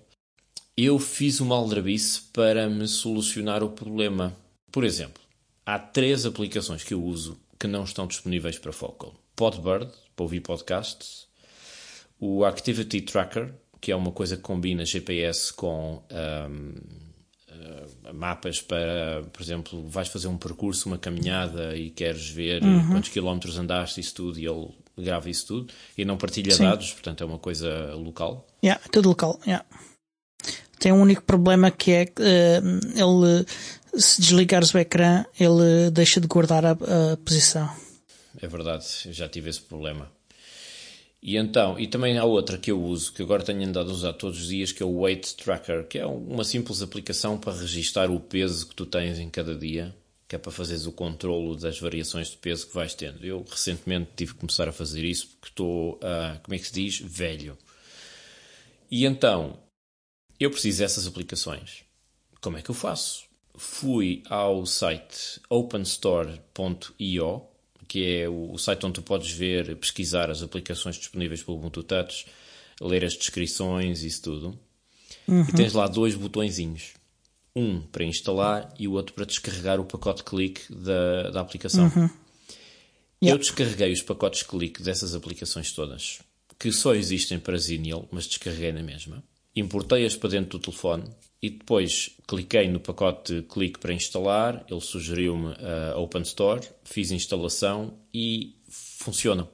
[0.77, 4.36] eu fiz uma aldrabice para me solucionar o problema.
[4.69, 5.23] Por exemplo,
[5.65, 9.15] há três aplicações que eu uso que não estão disponíveis para Focal.
[9.38, 11.25] Podbird, para ouvir podcasts.
[12.19, 16.73] O Activity Tracker, que é uma coisa que combina GPS com um,
[17.49, 22.91] uh, mapas para, por exemplo, vais fazer um percurso, uma caminhada e queres ver Uhum.
[22.91, 25.73] quantos quilómetros andaste, isso tudo, e ele grava isso tudo.
[25.97, 26.63] E não partilha Sim.
[26.63, 28.47] dados, portanto é uma coisa local.
[28.63, 29.39] Yeah, tudo local.
[29.45, 29.65] Yeah.
[30.80, 32.62] Tem um único problema que é que eh,
[32.95, 33.45] ele,
[33.99, 37.69] se desligares o ecrã, ele deixa de guardar a, a posição.
[38.41, 40.12] É verdade, eu já tive esse problema.
[41.28, 44.14] E então, e também há outra que eu uso, que agora tenho andado a usar
[44.14, 48.12] todos os dias, que é o Weight Tracker, que é uma simples aplicação para registar
[48.12, 49.92] o peso que tu tens em cada dia,
[50.28, 53.26] que é para fazeres o controlo das variações de peso que vais tendo.
[53.26, 56.74] Eu recentemente tive que começar a fazer isso porque estou, ah, como é que se
[56.74, 57.58] diz, velho.
[58.92, 59.58] E então,
[60.40, 61.86] eu preciso dessas aplicações.
[62.40, 63.24] Como é que eu faço?
[63.56, 67.42] Fui ao site openstore.io,
[67.88, 72.26] que é o site onde tu podes ver, pesquisar as aplicações disponíveis pelo Ubuntu Touch,
[72.82, 74.60] ler as descrições e isso tudo.
[75.28, 76.93] E tens lá dois botõezinhos.
[77.56, 81.86] Um para instalar e o outro para descarregar o pacote clique da, da aplicação.
[81.95, 82.10] Eu
[83.24, 83.41] Yeah.
[83.41, 86.19] descarreguei os pacotes clique dessas aplicações todas,
[86.60, 89.24] que só existem para Xenial, mas descarreguei na mesma.
[89.56, 91.06] Importei-as para dentro do telefone
[91.41, 94.65] e depois cliquei no pacote clique para instalar.
[94.69, 95.54] Ele sugeriu-me
[95.93, 99.48] a Open Store, fiz instalação e funciona.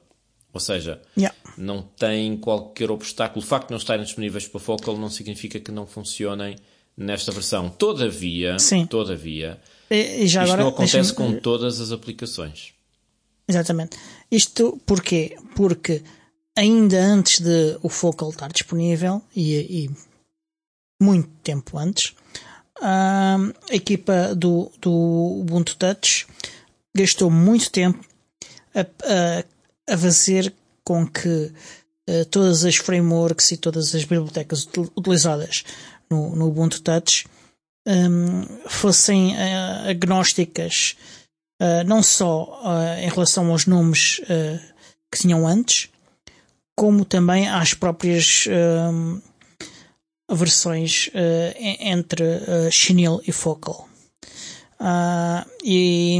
[0.52, 1.36] Ou seja, Yeah.
[1.56, 3.42] não tem qualquer obstáculo.
[3.42, 6.56] O facto de não estarem disponíveis para Focal não significa que não funcionem
[6.96, 7.70] nesta versão.
[7.70, 8.84] Todavia, Sim.
[8.86, 9.58] todavia,
[9.90, 12.74] E, e já isto agora, não acontece com todas as aplicações.
[13.48, 13.96] Exatamente.
[14.30, 15.36] Isto porquê?
[15.56, 16.02] Porque
[16.54, 19.54] ainda antes de o Focal estar disponível, e,
[19.86, 19.90] e
[21.02, 22.14] muito tempo antes,
[22.80, 23.38] a
[23.70, 24.90] equipa do, do
[25.40, 26.26] Ubuntu Touch
[26.96, 28.04] gastou muito tempo
[28.74, 30.52] a, a, a fazer
[30.84, 31.52] com que
[32.08, 35.64] eh, todas as frameworks e todas as bibliotecas util- utilizadas
[36.10, 37.26] no, no Ubuntu Touch
[37.86, 40.96] hum, fossem eh, agnósticas
[41.62, 44.58] Uh, não só uh, em relação aos nomes uh,
[45.12, 45.88] que tinham antes,
[46.76, 49.20] como também às próprias um,
[50.34, 53.88] versões uh, en- entre uh, chinil e focal.
[54.78, 56.18] Ah, e,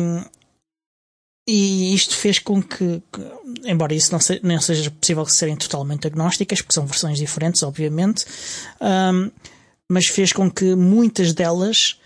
[1.49, 6.07] e isto fez com que, que- embora isso não, se- não seja possível serem totalmente
[6.07, 8.25] agnósticas, porque são versões diferentes, obviamente,
[8.81, 9.31] um,
[9.91, 11.99] mas fez com que muitas delas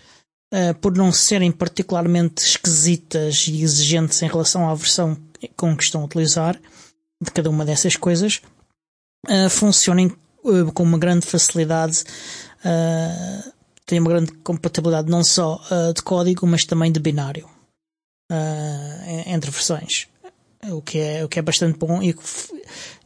[0.49, 5.17] Uh, por não serem particularmente esquisitas e exigentes em relação à versão
[5.57, 6.57] com que estão a utilizar
[7.21, 8.39] de cada uma dessas coisas,
[9.27, 10.17] uh, funcionem uh,
[10.73, 12.03] com uma grande facilidade,
[12.63, 13.51] uh,
[13.85, 17.47] têm uma grande compatibilidade não só uh, de código, mas também de binário
[18.29, 20.07] en- entre versões.
[20.69, 22.15] o que é, o que é bastante bom e,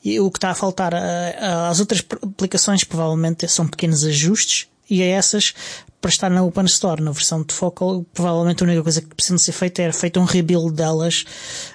[0.03, 5.05] e o que está a faltar às outras aplicações provavelmente são pequenos ajustes e a
[5.05, 5.53] essas
[6.01, 9.37] para estar na Open Store, na versão de Focal, provavelmente a única coisa que precisa
[9.37, 11.25] ser feita é feito um rebuild delas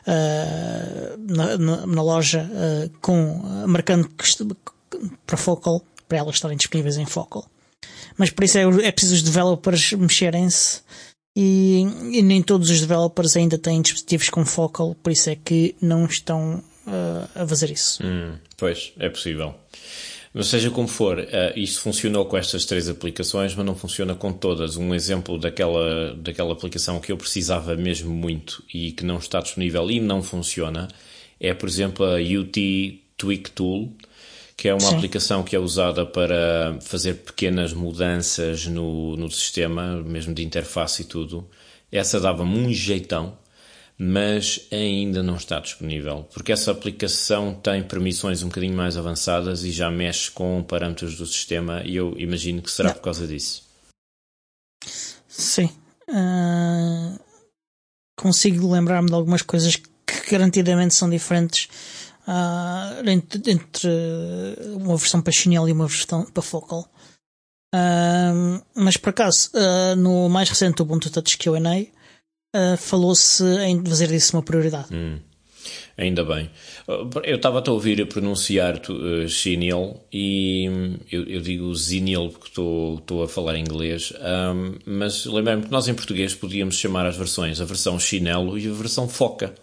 [0.02, 4.08] uh, na, na, na, loja uh, com marcando
[5.26, 7.44] para Focal para elas estarem disponíveis em Focal.
[8.16, 10.80] Mas por isso é, é preciso os developers mexerem-se
[11.34, 15.74] e, e, nem todos os developers ainda têm dispositivos com Focal, por isso é que
[15.82, 18.02] não estão uh, a fazer isso.
[18.02, 19.54] Hum, pois, é possível.
[20.32, 24.32] Mas seja como for, uh, isto funcionou com estas três aplicações, mas não funciona com
[24.32, 24.76] todas.
[24.76, 29.90] Um exemplo daquela, daquela aplicação que eu precisava mesmo muito e que não está disponível
[29.90, 30.88] e não funciona
[31.38, 33.92] é, por exemplo, a UT Tweak Tool,
[34.56, 34.96] que é uma Sim.
[34.96, 41.04] aplicação que é usada para fazer pequenas mudanças no, no sistema, mesmo de interface e
[41.04, 41.46] tudo.
[41.92, 43.38] Essa dava-me um jeitão,
[43.98, 49.70] mas ainda não está disponível, porque essa aplicação tem permissões um bocadinho mais avançadas e
[49.70, 52.96] já mexe com parâmetros do sistema e eu imagino que será não.
[52.96, 53.62] por causa disso.
[55.28, 55.70] Sim.
[56.08, 57.18] Uh,
[58.16, 61.68] consigo lembrar-me de algumas coisas que garantidamente são diferentes
[62.26, 63.88] uh, entre, entre,
[64.74, 66.88] uma versão para Chinelo e uma versão para Focal.
[67.74, 71.60] Uh, mas por acaso, uh, no mais recente Ubuntu Touch QA,
[72.78, 74.94] falou-se em fazer disso uma prioridade.
[74.94, 75.18] Hum.
[75.98, 76.50] Ainda bem.
[77.24, 80.64] Eu estava a ouvir pronunciar uh, e
[81.10, 85.94] eu, eu, digo Zinil porque estou a falar inglês, um, mas lembrei-me que nós em
[85.94, 89.54] português podíamos chamar as versões a versão chinelo e a versão foca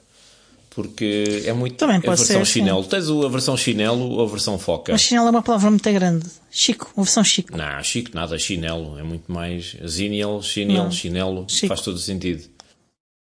[0.73, 1.75] porque é muito.
[1.75, 2.83] Também pode a versão ser, chinelo.
[2.83, 2.89] Sim.
[2.89, 4.91] Tens a versão chinelo ou a versão foca?
[4.91, 6.25] Mas chinelo é uma palavra muito grande.
[6.51, 7.55] Chico, uma versão chico.
[7.55, 8.97] Não, chico nada, chinelo.
[8.99, 9.75] É muito mais.
[9.87, 11.45] Ziniel, chinelo, chinelo.
[11.47, 11.67] Chico.
[11.67, 12.43] Faz todo sentido.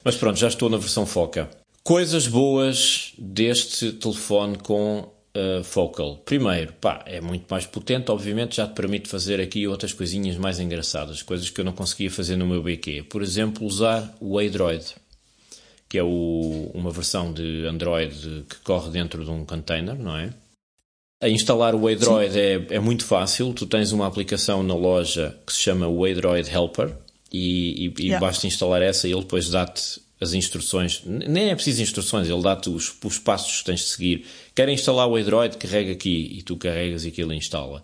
[0.03, 1.49] Mas pronto, já estou na versão foca.
[1.83, 6.17] Coisas boas deste telefone com uh, Focal.
[6.17, 10.59] Primeiro, pá, é muito mais potente, obviamente já te permite fazer aqui outras coisinhas mais
[10.59, 13.03] engraçadas, coisas que eu não conseguia fazer no meu BQ.
[13.03, 14.85] Por exemplo, usar o Android
[15.91, 20.34] que é o, uma versão de Android que corre dentro de um container, não é?
[21.21, 23.51] A instalar o Android é, é, muito fácil.
[23.54, 26.95] Tu tens uma aplicação na loja que se chama o Android Helper
[27.30, 28.17] e, e, yeah.
[28.17, 31.01] e basta instalar essa e ele depois dá-te as instruções.
[31.06, 34.25] Nem é preciso instruções, ele dá-te os, os, passos que tens de seguir.
[34.56, 37.84] Quer instalar o Android, carrega aqui e tu carregas e aquilo instala.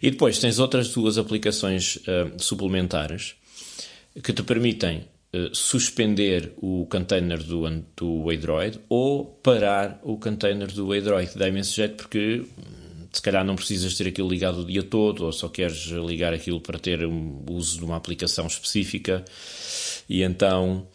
[0.00, 3.34] E depois tens outras duas aplicações uh, suplementares
[4.22, 10.92] que te permitem eh, suspender o container do, do Android ou parar o container do
[10.92, 11.36] Android.
[11.36, 15.26] Dá imenso jeito porque hum, se calhar não precisas ter aquilo ligado o dia todo
[15.26, 19.24] ou só queres ligar aquilo para ter um uso de uma aplicação específica
[20.08, 20.86] e então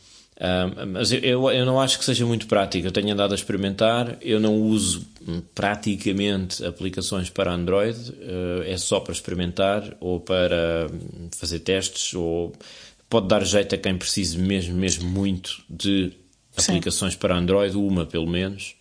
[0.42, 2.88] um, mas eu, eu não acho que seja muito prático.
[2.88, 8.76] Eu tenho andado a experimentar, eu não uso hum, praticamente aplicações para Android, uh, é
[8.78, 12.52] só para experimentar ou para hum, fazer testes ou
[13.14, 16.12] pode dar jeito a quem precise mesmo, mesmo muito de
[16.58, 16.72] Sim.
[16.72, 18.76] aplicações para Android, uma pelo menos.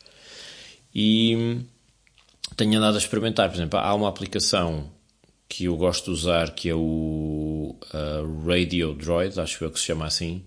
[0.95, 1.61] E
[2.57, 4.91] tenho andado a experimentar, por exemplo, há uma aplicação
[5.47, 9.85] que eu gosto de usar que é o uh, Radio Droid, acho eu que se
[9.85, 10.43] chama assim,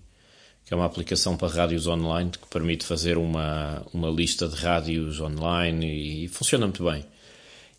[0.64, 5.20] que é uma aplicação para rádios online que permite fazer uma, uma lista de rádios
[5.20, 7.04] online e, e funciona muito bem.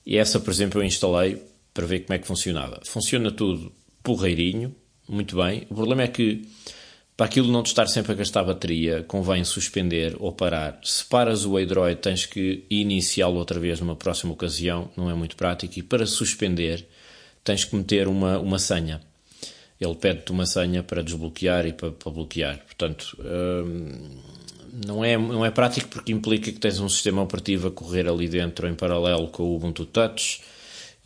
[0.06, 1.44] E essa, por exemplo, eu instalei
[1.74, 2.80] para ver como é que funcionava.
[2.86, 4.74] Funciona tudo porreirinho,
[5.08, 5.68] muito bem.
[5.70, 6.48] O problema é que
[7.18, 10.80] para aquilo não te estar sempre a gastar bateria, convém suspender ou parar.
[10.84, 15.36] Se paras o Android, tens que iniciá-lo outra vez numa próxima ocasião, não é muito
[15.36, 15.80] prático.
[15.80, 16.88] E para suspender,
[17.44, 19.02] tens que meter uma, uma senha.
[19.82, 22.60] Ele pede-te uma senha para desbloquear e para, para bloquear.
[22.66, 24.20] Portanto, hum,
[24.86, 28.28] não, é, não é prático porque implica que tens um sistema operativo a correr ali
[28.30, 30.40] dentro em paralelo com o Ubuntu Touch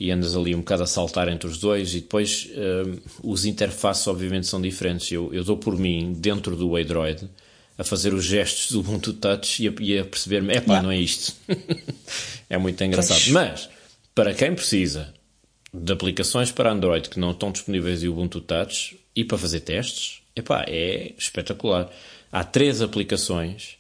[0.02, 4.08] e andas ali um bocado a saltar entre os dois e depois uh, os interfaces
[4.08, 5.12] obviamente são diferentes.
[5.12, 7.30] Eu, eu dou por mim, dentro do Android,
[7.78, 10.82] a fazer os gestos do Ubuntu Touch e a, e a perceber-me, epá, yeah.
[10.82, 11.36] não é isto.
[12.50, 13.20] é muito engraçado.
[13.20, 13.28] Pois.
[13.28, 13.70] Mas,
[14.16, 15.14] para quem precisa
[15.72, 20.24] de aplicações para Android que não estão disponíveis em Ubuntu Touch e para fazer testes,
[20.36, 21.92] epá, é espetacular.
[22.32, 23.78] Há três aplicações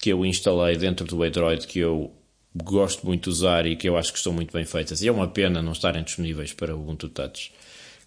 [0.00, 2.12] que eu instalei dentro do Android que eu
[2.54, 5.02] gosto muito de usar e que eu acho que estão muito bem feitas.
[5.02, 7.52] E é uma pena não estarem disponíveis para o Ubuntu Touch,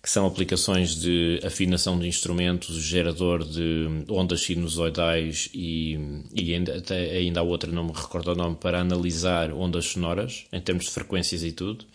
[0.01, 5.97] que são aplicações de afinação de instrumentos, gerador de ondas sinusoidais e,
[6.33, 10.45] e ainda, até, ainda há outra, não me recordo o nome, para analisar ondas sonoras,
[10.53, 11.85] em termos de frequências e tudo.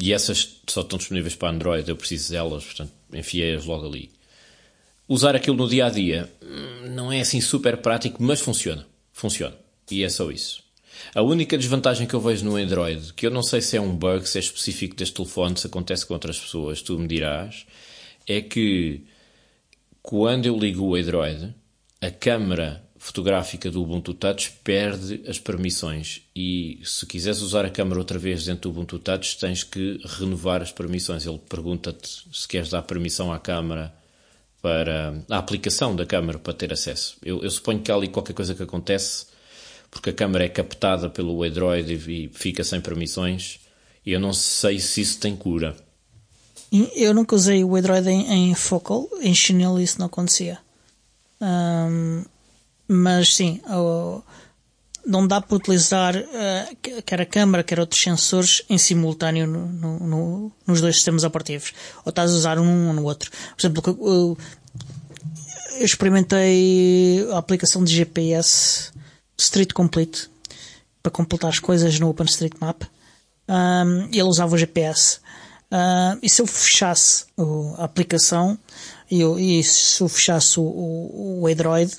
[0.00, 4.10] E essas só estão disponíveis para Android, eu preciso delas, portanto, enfiei-as logo ali.
[5.08, 8.86] Usar aquilo no dia a dia hum, não é assim super prático, mas funciona.
[9.12, 9.54] Funciona.
[9.90, 10.65] E é só isso.
[11.14, 13.94] A única desvantagem que eu vejo no Android, que eu não sei se é um
[13.94, 17.66] bug, se é específico deste telefone, se acontece com outras pessoas, tu me dirás,
[18.26, 19.04] é que
[20.02, 21.54] quando eu ligo o Android,
[22.00, 28.00] a câmera fotográfica do Ubuntu Touch perde as permissões e se quiseres usar a câmera
[28.00, 31.24] outra vez dentro do Ubuntu Touch tens que renovar as permissões.
[31.24, 33.94] Ele pergunta-te se queres dar permissão à câmera
[34.60, 37.16] para a aplicação da câmera para ter acesso.
[37.22, 39.26] Eu, eu, suponho que há ali qualquer coisa que acontece
[39.96, 43.60] porque a câmera é captada pelo Android e, fica sem permissões
[44.04, 45.74] e eu não sei se isso tem cura.
[46.94, 50.58] Eu nunca usei o Android em, em Focal, em Chinelo isso não acontecia.
[51.40, 52.24] Um,
[52.86, 53.60] mas sim,
[55.04, 59.98] não dá para utilizar uh, quer a câmera, quer outros sensores em simultâneo no, no,
[60.00, 61.72] no, nos dois sistemas operativos.
[62.04, 63.30] Ou estás a usar um ou no outro.
[63.30, 64.36] Por exemplo, eu,
[65.78, 68.94] eu experimentei a aplicação de GPS
[69.38, 70.30] Street Complete
[71.02, 72.82] para completar as coisas no OpenStreetMap.
[73.48, 75.18] Um, ele usava o GPS.
[75.70, 77.26] Uh, e se eu fechasse
[77.78, 78.58] a aplicação
[79.10, 81.92] e, eu, e se eu fechasse o, o, o Android,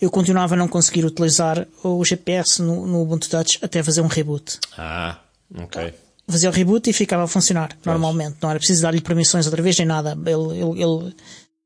[0.00, 4.06] eu continuava a não conseguir utilizar o GPS no, no Ubuntu Touch até fazer um
[4.06, 4.58] reboot.
[4.76, 5.18] Ah,
[5.56, 5.94] ok.
[6.26, 7.84] Fazia o reboot e ficava a funcionar pois.
[7.84, 8.36] normalmente.
[8.40, 10.12] Não era preciso dar-lhe permissões outra vez nem nada.
[10.12, 11.16] Ele, ele, ele,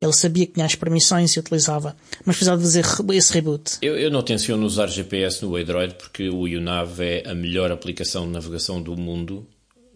[0.00, 1.96] ele, sabia que tinha as permissões e utilizava.
[2.24, 2.84] Mas precisava fazer
[3.14, 3.78] esse reboot.
[3.82, 8.26] Eu, eu não tenciono usar GPS no Android porque o UNAV é a melhor aplicação
[8.26, 9.46] de navegação do mundo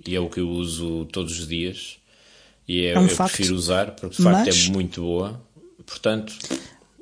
[0.07, 1.99] e é o que eu uso todos os dias.
[2.67, 4.67] E é, é um eu facto, prefiro usar porque de facto é mas...
[4.67, 5.41] é muito boa.
[5.87, 6.35] Portanto,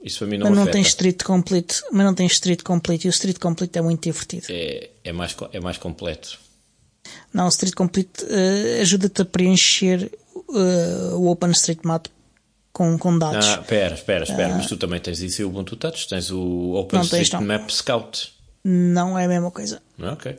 [0.03, 0.73] isso para mim não mas não afeta.
[0.73, 4.47] tem street complete, mas não tem street complete e o street complete é muito divertido.
[4.51, 6.39] É, é, mais, é mais completo.
[7.33, 12.07] Não, o street complete uh, ajuda-te a preencher uh, o OpenStreetMap
[12.81, 13.47] com, com dados.
[13.47, 16.31] Ah, espera, espera, espera, uh, mas tu também tens isso e o Ubuntu Touch, tens
[16.31, 18.33] o OpenStreetMap Scout.
[18.65, 19.83] Não é a mesma coisa.
[20.01, 20.35] Ah, ok.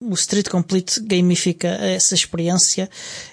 [0.00, 2.88] O Street Complete gamifica essa experiência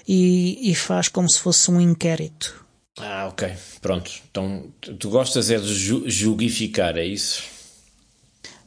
[0.07, 2.65] e, e faz como se fosse um inquérito.
[2.97, 3.53] Ah, ok.
[3.79, 4.11] Pronto.
[4.31, 7.43] Então, tu gostas é de ju jugificar, é isso?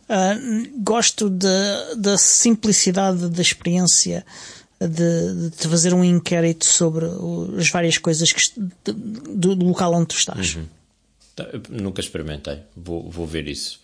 [0.05, 4.25] Uh, gosto da simplicidade da experiência
[4.89, 7.07] de, de, fazer um inquérito sobre
[7.59, 10.57] as várias coisas que, do, do, local onde tu estás.
[10.57, 10.67] Uhum.
[11.35, 12.59] Tá, nunca experimentei.
[12.77, 13.81] Vou, vou ver isso.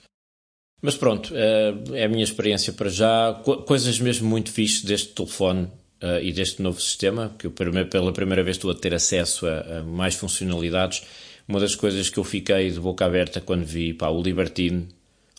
[0.82, 3.40] Mas pronto, uh, é a minha experiência para já.
[3.44, 5.64] Co coisas mesmo muito fixes deste telefone
[6.02, 9.78] uh, e deste novo sistema, que eu pela primeira vez estou a ter acesso a,
[9.78, 11.02] a, mais funcionalidades.
[11.46, 14.88] Uma das coisas que eu fiquei de boca aberta quando vi pá, o Libertine,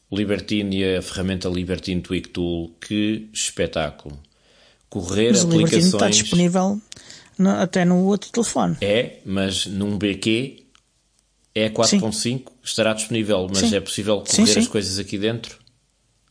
[0.09, 4.19] o Libertine e a ferramenta Libertine Tweak Tool, que espetáculo!
[4.91, 5.53] Correr mas aplicações.
[5.53, 6.81] O Libertine está disponível
[7.37, 8.77] no, até no outro telefone.
[8.81, 10.65] É, mas num BQ
[11.55, 13.75] é 4.5, estará disponível, mas sim.
[13.75, 14.59] é possível correr sim, sim.
[14.59, 15.57] as coisas aqui dentro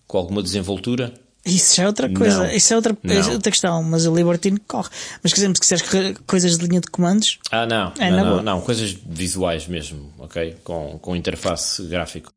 [0.07, 1.13] com alguma desenvoltura?
[1.45, 2.53] Isso já é outra coisa, não.
[2.53, 4.91] isso é outra, é outra questão, mas o Libertine corre.
[5.23, 5.85] Mas se quiseres
[6.27, 7.39] coisas de linha de comandos.
[7.51, 10.57] Ah, não, é não, não, não, coisas visuais mesmo, ok?
[10.63, 12.31] Com, com interface gráfico.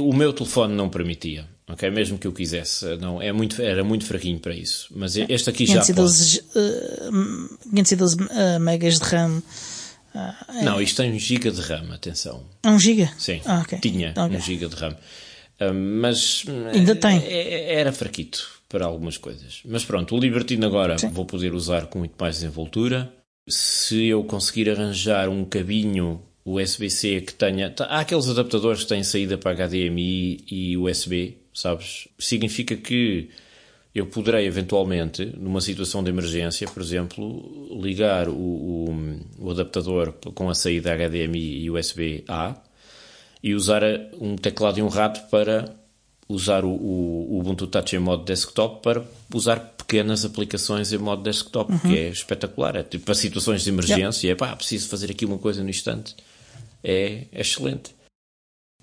[0.00, 1.90] o meu telefone não permitia, ok?
[1.90, 4.88] Mesmo que eu quisesse, não, é muito, era muito fraquinho para isso.
[4.94, 6.42] Mas este aqui 512, já.
[6.42, 7.16] Pode.
[7.16, 9.42] Uh, 512 uh, megas de RAM.
[10.14, 12.42] Uh, não, isto tem 1 GB de RAM, atenção.
[12.64, 13.08] 1 GB?
[13.18, 13.78] Sim, ah, okay.
[13.78, 14.36] tinha okay.
[14.36, 14.96] 1 GB de RAM
[15.74, 17.18] mas ainda tem.
[17.18, 19.60] É, é, era fraquito para algumas coisas.
[19.64, 21.08] Mas pronto, o Libertine agora Sim.
[21.08, 23.12] vou poder usar com muito mais desenvoltura.
[23.48, 27.70] Se eu conseguir arranjar um cabinho USB-C que tenha.
[27.70, 32.08] Tá, há aqueles adaptadores que têm saída para HDMI e USB, sabes?
[32.18, 33.28] Significa que
[33.94, 40.48] eu poderei eventualmente, numa situação de emergência, por exemplo, ligar o, o, o adaptador com
[40.48, 42.56] a saída HDMI e USB-A
[43.42, 43.82] e usar
[44.20, 45.74] um teclado e um rato para
[46.28, 49.02] usar o, o, Ubuntu Touch em modo desktop para
[49.34, 51.78] usar pequenas aplicações em modo desktop, uhum.
[51.78, 52.76] que é espetacular.
[52.76, 54.32] É tipo para situações de emergência, yeah.
[54.32, 56.14] é pá, preciso fazer aqui uma coisa no instante.
[56.84, 57.97] É, é excelente.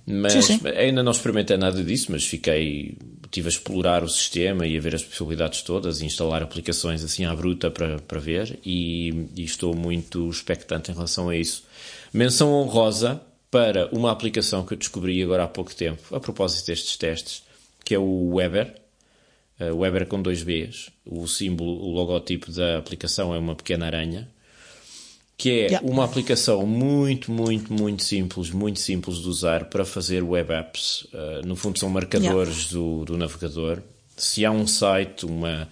[0.07, 0.67] Mas sim, sim.
[0.67, 2.97] ainda não experimentei nada disso, mas fiquei.
[3.25, 7.25] Estive a explorar o sistema e a ver as possibilidades todas e instalar aplicações assim
[7.25, 11.63] à bruta para, para ver e, e estou muito expectante em relação a isso.
[12.13, 13.19] Menção honrosa
[13.51, 17.43] para uma aplicação que eu descobri agora há pouco tempo, a propósito destes testes,
[17.83, 18.75] que é o Weber.
[19.59, 20.91] Uh, Weber com dois Bs.
[21.05, 24.29] O símbolo, o logotipo da aplicação é uma pequena aranha.
[25.37, 25.85] Que é yeah.
[25.85, 31.07] uma aplicação muito, muito, muito simples, muito simples de usar para fazer web apps.
[31.13, 32.73] Uh, no fundo, são marcadores yeah.
[32.73, 33.81] do, do navegador.
[34.15, 35.67] Se há um site, uma,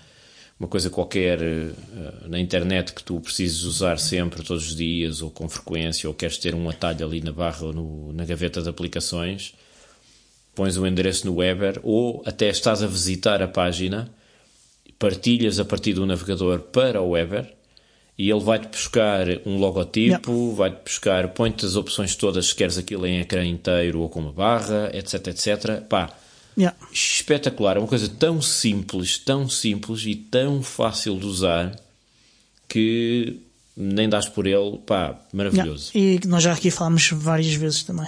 [0.60, 5.32] uma coisa qualquer uh, na internet que tu precises usar sempre, todos os dias, ou
[5.32, 8.68] com frequência, ou queres ter um atalho ali na barra ou no, na gaveta de
[8.68, 9.54] aplicações,
[10.54, 14.14] pões o endereço no Weber ou até estás a visitar a página,
[15.00, 17.54] partilhas a partir do navegador para o Weber
[18.18, 20.56] e ele vai-te buscar um logotipo, yeah.
[20.56, 24.32] vai-te buscar, põe-te as opções todas se queres aquilo em ecrã inteiro ou com uma
[24.32, 25.82] barra, etc, etc.
[25.82, 26.12] Pá,
[26.58, 26.78] yeah.
[26.92, 27.78] espetacular.
[27.78, 31.76] É uma coisa tão simples, tão simples e tão fácil de usar
[32.68, 33.40] que
[33.76, 35.92] nem dás por ele, pá, maravilhoso.
[35.96, 36.26] Yeah.
[36.26, 38.08] E nós já aqui falámos várias vezes também.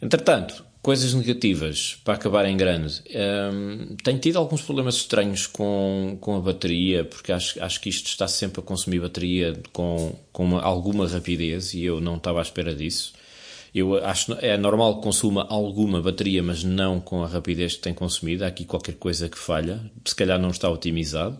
[0.00, 3.00] Entretanto, Coisas negativas, para acabar em grande.
[3.08, 8.08] Um, tenho tido alguns problemas estranhos com, com a bateria, porque acho, acho que isto
[8.08, 12.42] está sempre a consumir bateria com, com uma, alguma rapidez e eu não estava à
[12.42, 13.14] espera disso.
[13.74, 17.94] Eu acho é normal que consuma alguma bateria, mas não com a rapidez que tem
[17.94, 18.44] consumido.
[18.44, 21.38] Há aqui qualquer coisa que falha, se calhar não está otimizado.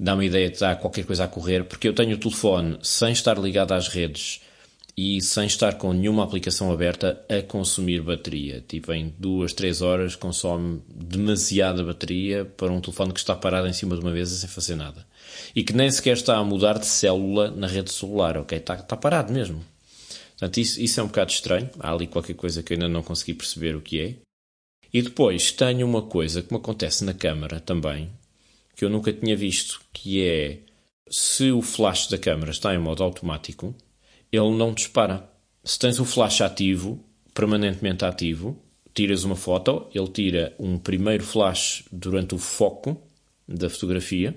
[0.00, 3.38] Dá-me ideia de estar qualquer coisa a correr, porque eu tenho o telefone sem estar
[3.38, 4.40] ligado às redes
[5.00, 8.64] e sem estar com nenhuma aplicação aberta a consumir bateria.
[8.66, 13.72] Tipo, em duas, três horas consome demasiada bateria para um telefone que está parado em
[13.72, 15.06] cima de uma mesa sem fazer nada.
[15.54, 18.58] E que nem sequer está a mudar de célula na rede celular, ok?
[18.58, 19.64] Está, está parado mesmo.
[20.30, 21.70] Portanto, isso, isso é um bocado estranho.
[21.78, 24.16] Há ali qualquer coisa que eu ainda não consegui perceber o que é.
[24.92, 28.10] E depois tenho uma coisa que me acontece na câmara também,
[28.74, 30.58] que eu nunca tinha visto, que é
[31.08, 33.72] se o flash da câmara está em modo automático,
[34.32, 35.28] ele não dispara.
[35.64, 37.04] Se tens o flash ativo,
[37.34, 38.58] permanentemente ativo,
[38.94, 43.00] tiras uma foto, ele tira um primeiro flash durante o foco
[43.46, 44.34] da fotografia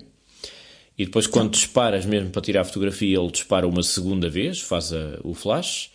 [0.96, 4.92] e depois quando disparas mesmo para tirar a fotografia ele dispara uma segunda vez, faz
[4.92, 5.90] a, o flash.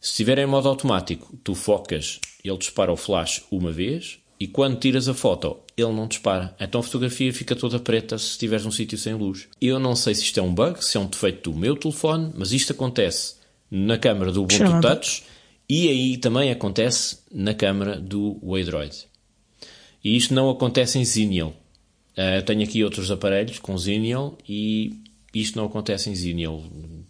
[0.00, 4.78] Se estiver em modo automático, tu focas, ele dispara o flash uma vez e quando
[4.78, 6.54] tiras a foto, ele não dispara.
[6.60, 9.48] Então a fotografia fica toda preta se estiveres num sítio sem luz.
[9.60, 12.32] Eu não sei se isto é um bug, se é um defeito do meu telefone,
[12.34, 13.35] mas isto acontece
[13.70, 15.24] na câmara do Ubuntu Touch
[15.68, 19.06] e aí também acontece na câmara do Waydroid.
[20.02, 21.52] E isto não acontece em Xenial.
[22.16, 25.02] Uh, tenho aqui outros aparelhos com Xenial e
[25.34, 26.62] isto não acontece em Xenial.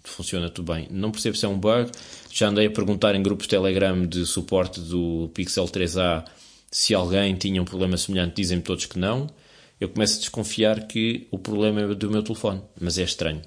[0.03, 0.89] Funciona tudo bem.
[0.91, 1.91] Não percebo se é um bug.
[2.33, 6.25] Já andei a perguntar em grupos Telegram de suporte do Pixel 3a
[6.71, 8.37] se alguém tinha um problema semelhante.
[8.37, 9.29] Dizem-me todos que não
[9.81, 13.43] eu começo a desconfiar que o problema é do meu telefone, mas é estranho.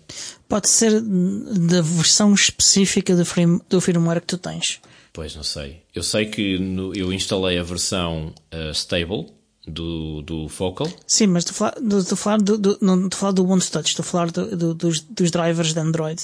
[0.47, 4.79] Pode ser da versão específica do, frame, do firmware que tu tens.
[5.11, 5.81] Pois não sei.
[5.93, 9.27] Eu sei que no, eu instalei a versão uh, stable
[9.67, 10.87] do, do Focal.
[11.07, 13.43] Sim, mas estou a falar, estou a falar do, do, não estou a falar do
[13.43, 16.21] Ubuntu Touch, estou a falar do, do, dos, dos drivers de Android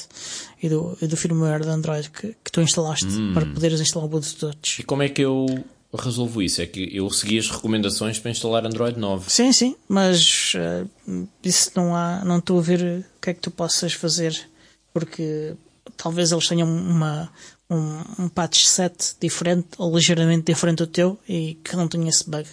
[0.62, 3.34] e do, e do firmware de Android que, que tu instalaste hum.
[3.34, 4.82] para poderes instalar o Ubuntu Touch.
[4.82, 5.48] E como é que eu
[5.96, 6.62] resolvo isso.
[6.62, 9.30] É que eu segui as recomendações para instalar Android 9.
[9.30, 13.42] Sim, sim, mas uh, isso não há, não estou a ver o que é que
[13.42, 14.50] tu possas fazer,
[14.94, 15.56] porque
[15.98, 17.32] talvez eles tenham uma,
[17.70, 22.30] um, um patch set diferente ou ligeiramente diferente do teu e que não tenha esse
[22.30, 22.48] bug.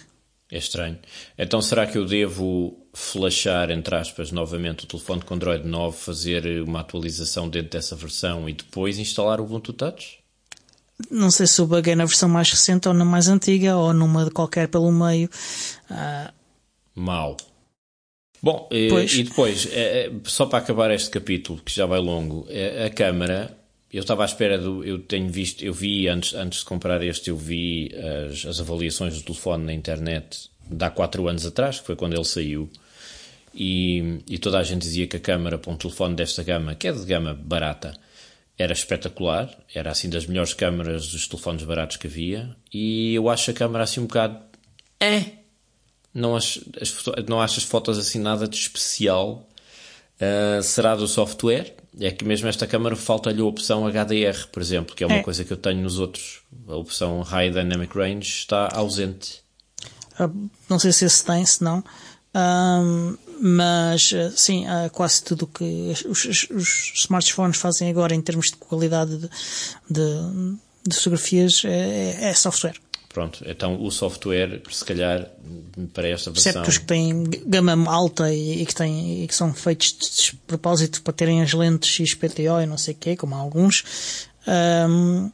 [0.51, 0.99] É estranho.
[1.37, 6.61] Então será que eu devo flashar, entre aspas, novamente o telefone com Android 9, fazer
[6.61, 10.22] uma atualização dentro dessa versão e depois instalar o Ubuntu Touch?
[11.09, 13.93] Não sei se o bug é na versão mais recente ou na mais antiga ou
[13.93, 15.29] numa de qualquer pelo meio.
[15.89, 16.33] Uh...
[16.95, 17.37] Mal.
[18.41, 22.45] Bom, e, e depois, é, é, só para acabar este capítulo, que já vai longo,
[22.49, 23.57] é, a câmara,
[23.91, 24.83] eu estava à espera do.
[24.83, 27.89] Eu tenho visto, eu vi antes, antes de comprar este, eu vi
[28.29, 32.15] as, as avaliações do telefone na internet de há 4 anos atrás, que foi quando
[32.15, 32.69] ele saiu.
[33.55, 36.87] E, e toda a gente dizia que a câmara para um telefone desta gama, que
[36.87, 37.93] é de gama barata,
[38.57, 43.51] era espetacular, era assim das melhores câmaras dos telefones baratos que havia, e eu acho
[43.51, 44.39] a câmara assim um bocado.
[44.99, 45.43] É!
[46.13, 46.95] Não acho as,
[47.27, 49.47] não acho as fotos assim nada de especial.
[50.15, 51.75] Uh, será do software?
[51.99, 55.23] É que mesmo esta câmara falta-lhe a opção HDR, por exemplo, que é uma é.
[55.23, 56.41] coisa que eu tenho nos outros.
[56.67, 59.41] A opção High Dynamic Range está ausente.
[60.19, 61.83] Uh, não sei se esse tem, se não.
[62.35, 64.63] Um, mas eh, sim,
[64.93, 69.29] quase tudo que os, os, smartphones fazem agora em termos de qualidade de,
[69.89, 72.79] de, de fotografias é, é, software.
[73.09, 75.29] Pronto, então o software, se calhar,
[75.93, 76.51] para esta versão.
[76.51, 80.35] Exceto os que têm gama alta e, e, que, têm, e que são feitos de
[80.47, 84.29] propósito para terem as lentes XPTO e não sei o quê, como há alguns.
[84.47, 85.29] Um,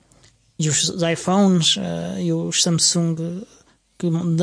[0.57, 3.45] e os iPhones uh, e os Samsung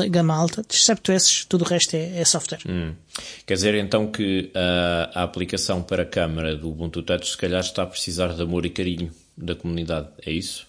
[0.09, 2.59] gama alta, excepto esses, tudo o resto é, é software.
[2.67, 2.93] Hum.
[3.45, 7.61] Quer dizer então que a, a aplicação para a câmara do Ubuntu Touch se calhar
[7.61, 10.67] está a precisar de amor e carinho da comunidade, é isso?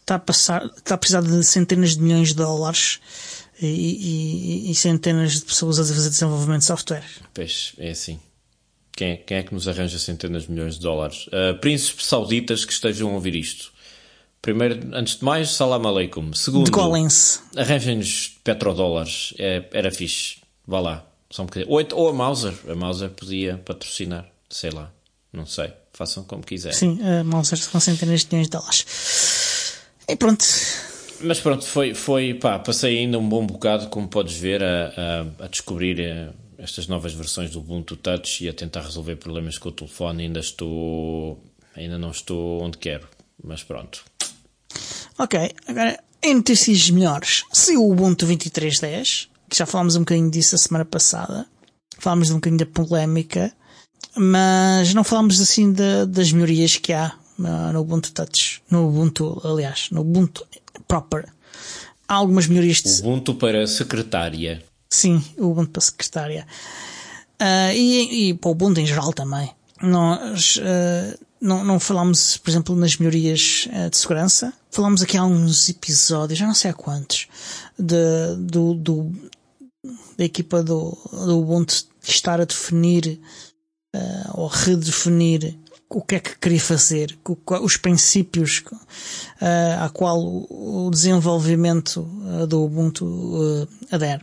[0.00, 3.00] Está a, passar, está a precisar de centenas de milhões de dólares
[3.60, 7.04] e, e, e centenas de pessoas a fazer desenvolvimento de software.
[7.34, 8.20] Pois, é assim.
[8.92, 11.26] Quem é, quem é que nos arranja centenas de milhões de dólares?
[11.26, 13.75] Uh, príncipes sauditas que estejam a ouvir isto
[14.46, 16.32] primeiro, antes de mais, salam aleikum.
[16.32, 17.40] Segundo, Decolem-se.
[17.56, 19.34] arranjem-nos petrodólares.
[19.38, 20.36] É, era fixe.
[20.64, 21.04] Vá lá.
[21.28, 21.72] Só um bocadinho.
[21.72, 22.54] Ou, ou a Mauser.
[22.68, 24.24] A Mauser podia patrocinar.
[24.48, 24.92] Sei lá.
[25.32, 25.72] Não sei.
[25.92, 26.78] Façam como quiserem.
[26.78, 29.78] Sim, a Mauser com centenas de milhões de dólares.
[30.08, 30.44] E pronto.
[31.22, 34.92] Mas pronto, foi, foi pá, passei ainda um bom bocado, como podes ver, a,
[35.40, 36.28] a, a descobrir eh,
[36.58, 40.24] estas novas versões do Ubuntu Touch e a tentar resolver problemas com o telefone.
[40.24, 41.42] Ainda estou,
[41.74, 43.08] ainda não estou onde quero,
[43.42, 44.04] mas pronto.
[45.18, 50.54] Ok, agora em notícias melhores, saiu o Ubuntu 23.10, que já falámos um bocadinho disso
[50.54, 51.46] a semana passada.
[51.98, 53.52] Falámos um bocadinho da polémica,
[54.16, 58.62] mas não falámos assim da- das melhorias que há no, no Ubuntu Touch.
[58.70, 60.46] No Ubuntu, aliás, no Ubuntu
[60.88, 61.26] proper.
[62.08, 64.62] Há algumas melhorias de, Ubuntu para secretária.
[64.90, 66.46] Sim, o Ubuntu para secretária.
[67.38, 69.50] Ah, e, e para o Ubuntu em geral também.
[69.82, 74.52] Nós ah, não, não falámos, por exemplo, nas melhorias ah, de segurança.
[74.70, 77.28] Falámos aqui há uns episódios, já não sei há quantos,
[77.78, 79.12] de, do, do-
[80.18, 83.20] da equipa do, do Ubuntu estar a definir
[83.94, 85.56] ah, ou redefinir
[85.88, 87.16] o que é que queria fazer,
[87.62, 88.62] os princípios
[89.40, 92.02] ah, a qual o desenvolvimento
[92.48, 94.22] do Ubuntu ah, adere.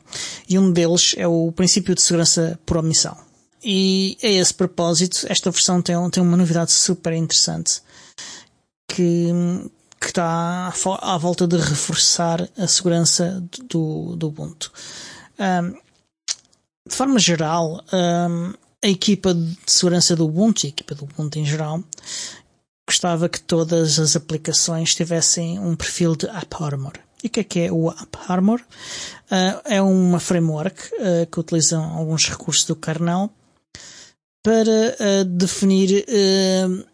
[0.50, 3.16] E um deles é o princípio de segurança por omissão.
[3.64, 7.82] E a esse propósito, esta versão tem, um- tem uma novidade super interessante
[8.88, 9.30] que,
[10.00, 14.72] que está à, à volta de reforçar a segurança do, do Ubuntu.
[15.40, 15.74] Ahm,
[16.88, 18.54] de forma geral, ahm,
[18.84, 21.82] a equipa de segurança do Ubuntu, e a equipa do Ubuntu em geral,
[22.86, 26.94] gostava que todas as aplicações tivessem um perfil de App Armor.
[27.24, 28.60] E o que é que é o App Armor?
[29.32, 33.32] Ah, é uma framework ah, que utiliza alguns recursos do kernel
[34.44, 36.86] para ah, definir ah,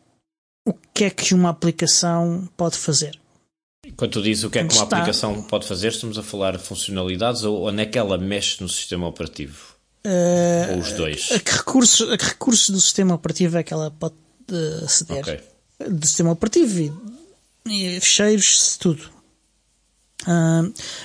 [0.65, 3.19] o que é que uma aplicação pode fazer.
[3.97, 4.97] Quando tu dizes o que é que uma Está.
[4.97, 8.69] aplicação pode fazer, estamos a falar de funcionalidades ou onde é que ela mexe no
[8.69, 9.75] sistema operativo?
[10.05, 11.31] Ah, ou os dois?
[11.31, 14.15] a que recurso, a que recurso do sistema operativo é que ela pode
[14.85, 15.19] aceder?
[15.19, 15.39] Ok.
[15.89, 16.79] do sistema operativo
[17.65, 19.09] e, e fecheiros, tudo.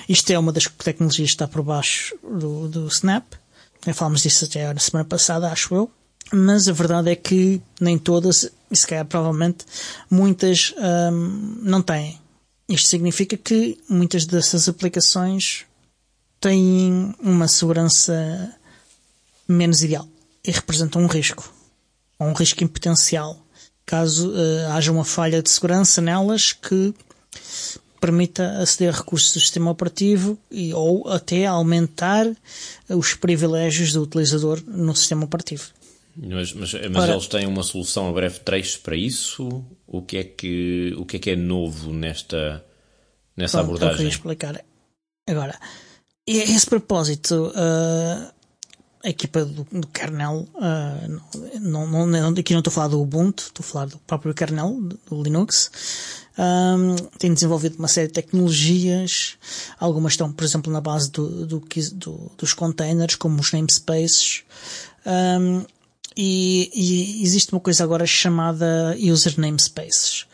[0.07, 3.25] Isto é uma das tecnologias que está por baixo do, do Snap.
[3.85, 5.91] Já falámos disso até na semana passada, acho eu.
[6.31, 9.65] Mas a verdade é que nem todas, e se calhar provavelmente
[10.09, 12.19] muitas ahm, não têm.
[12.67, 15.65] Isto significa que muitas dessas aplicações
[16.39, 18.51] têm uma segurança
[19.47, 20.07] menos ideal
[20.43, 21.51] e representam um risco,
[22.17, 23.39] ou um risco em potencial,
[23.85, 26.93] caso eh, haja uma falha de segurança nelas que
[27.99, 32.27] permita aceder a recursos do sistema operativo e, ou até aumentar
[32.89, 35.63] os privilégios do utilizador no sistema operativo.
[36.17, 39.63] Mas, mas, mas Ora- eles têm uma solução a breve trecho para isso?
[39.85, 42.63] O que é que, o que, é, que é novo nesta,
[43.35, 43.97] nessa Pronto, é que eu abordagem?
[43.97, 44.65] queria explicar.
[45.27, 45.59] Agora,
[46.27, 48.31] a esse propósito, ah,
[49.03, 51.07] a equipa do, do kernel, ah,
[51.59, 54.33] não, não, não- aqui não estou a falar do Ubuntu, estou a falar do próprio
[54.33, 55.69] kernel, do, Linux,
[56.37, 56.75] ah,
[57.19, 59.37] tem desenvolvido uma série de tecnologias,
[59.79, 64.43] algumas estão, por exemplo, na base do, do, dos containers, como os namespaces,
[65.05, 65.65] ah,
[66.15, 70.25] e, e existe uma coisa agora chamada user namespaces.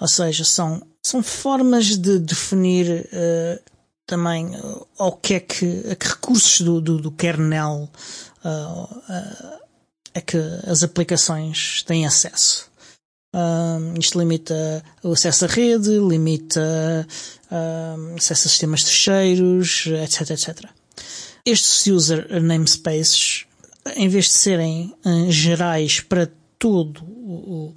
[0.00, 3.60] Ou seja, são, são formas de definir eh,
[4.06, 4.60] também eh,
[4.98, 7.88] ao que é que, a que recursos do, do, do kernel
[10.14, 12.70] é que as aplicações têm acesso.
[13.98, 17.06] Isto limita o acesso à rede, limita
[18.16, 20.70] acesso a sistemas de ficheiros, etc, etc.
[21.44, 23.45] Estes user namespaces,
[23.94, 27.74] em vez de serem eh, gerais para todo o,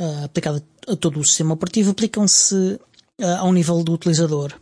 [0.00, 2.80] ah, aplicado a todo o sistema operativo, aplicam-se
[3.20, 4.54] ah, ao nível do utilizador.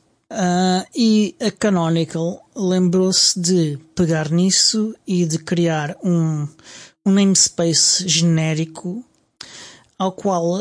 [0.94, 6.46] E a Canonical lembrou-se de pegar nisso e de criar um,
[7.06, 9.02] um namespace genérico
[9.98, 10.58] ao qual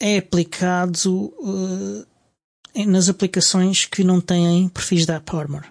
[0.00, 1.34] é aplicado
[2.86, 5.64] nas aplicações que não têm perfis da App Armor.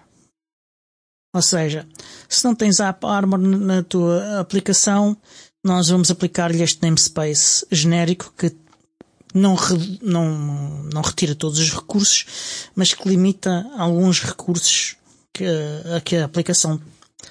[1.34, 1.86] Ou seja,
[2.28, 5.16] se não tens App Armor na tua aplicação,
[5.64, 8.54] nós vamos aplicar-lhe este namespace genérico que
[9.34, 9.56] não,
[10.00, 14.96] não, não retira todos os recursos, mas que limita alguns recursos
[15.32, 15.44] que,
[15.94, 16.80] a que a aplicação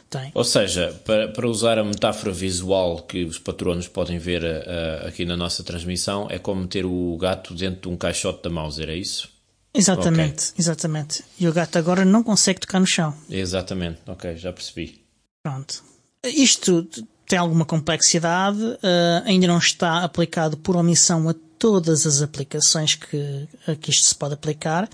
[0.10, 0.32] tem.
[0.34, 5.08] Ou seja, para, para usar a metáfora visual que os patronos podem ver ah, ah,
[5.08, 8.90] aqui na nossa transmissão, é como meter o gato dentro de um caixote da Mauser,
[8.90, 9.30] é isso?
[9.78, 11.24] Exatamente, exatamente.
[11.40, 13.14] E o gato agora não consegue tocar no chão.
[13.30, 15.06] Exatamente, ok, já percebi.
[15.44, 15.84] Pronto.
[16.24, 16.88] Isto
[17.28, 23.48] tem alguma complexidade, uh, ainda não está aplicado por omissão a todas as aplicações que,
[23.68, 24.90] a que isto se pode aplicar.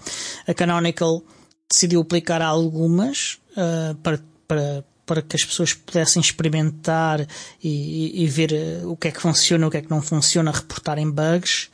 [0.47, 1.23] A Canonical
[1.69, 7.21] decidiu aplicar algumas uh, para, para, para que as pessoas pudessem experimentar
[7.61, 10.51] e, e, e ver o que é que funciona, o que é que não funciona,
[10.51, 11.69] reportarem bugs.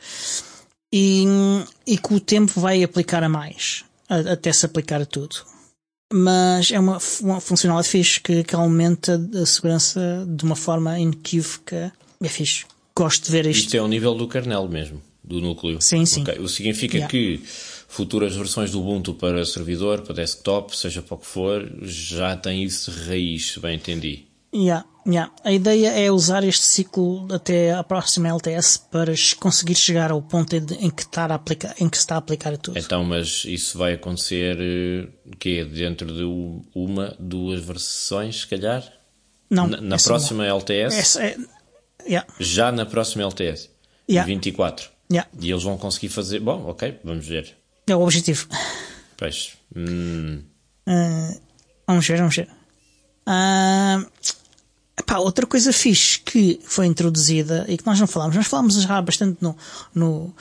[0.92, 1.24] E,
[1.86, 5.44] e com o tempo vai aplicar a mais, até se aplicar a tudo
[6.12, 11.92] mas é uma, uma funcionalidade fixe que, que aumenta a segurança de uma forma inequívoca.
[12.20, 12.66] É fixe.
[12.96, 13.66] Gosto de ver isto.
[13.66, 15.80] Isto é ao nível do kernel mesmo, do núcleo.
[15.80, 16.22] Sim, sim.
[16.22, 16.38] Okay.
[16.38, 17.10] O que significa yeah.
[17.10, 17.40] que
[17.88, 22.64] futuras versões do Ubuntu para servidor, para desktop, seja para o que for, já tem
[22.64, 24.26] isso de raiz, se bem entendi.
[24.52, 25.32] Yeah, yeah.
[25.44, 30.56] A ideia é usar este ciclo até a próxima LTS para conseguir chegar ao ponto
[30.56, 32.78] em que, está a aplicar, em que se está a aplicar a tudo.
[32.78, 36.24] Então, mas isso vai acontecer uh, que dentro de
[36.74, 38.82] uma, duas versões, se calhar?
[39.48, 39.68] Não.
[39.68, 40.46] Na, na próxima.
[40.46, 40.96] LTS?
[40.96, 41.36] Essa é,
[42.06, 42.26] yeah.
[42.38, 43.70] Já na próxima LTS?
[44.08, 44.26] Yeah.
[44.26, 44.90] 24.
[45.12, 45.30] Yeah.
[45.40, 46.40] E eles vão conseguir fazer.
[46.40, 47.56] Bom, ok, vamos ver.
[47.86, 48.48] É o objetivo.
[49.16, 49.56] Pois.
[49.76, 50.42] Hum.
[50.88, 51.40] Uh,
[51.86, 52.48] vamos ver, vamos ver.
[53.26, 54.06] Uh,
[54.98, 59.00] Epá, outra coisa fixe que foi introduzida e que nós não falámos, nós falámos já
[59.00, 59.56] bastante no,
[59.94, 60.34] no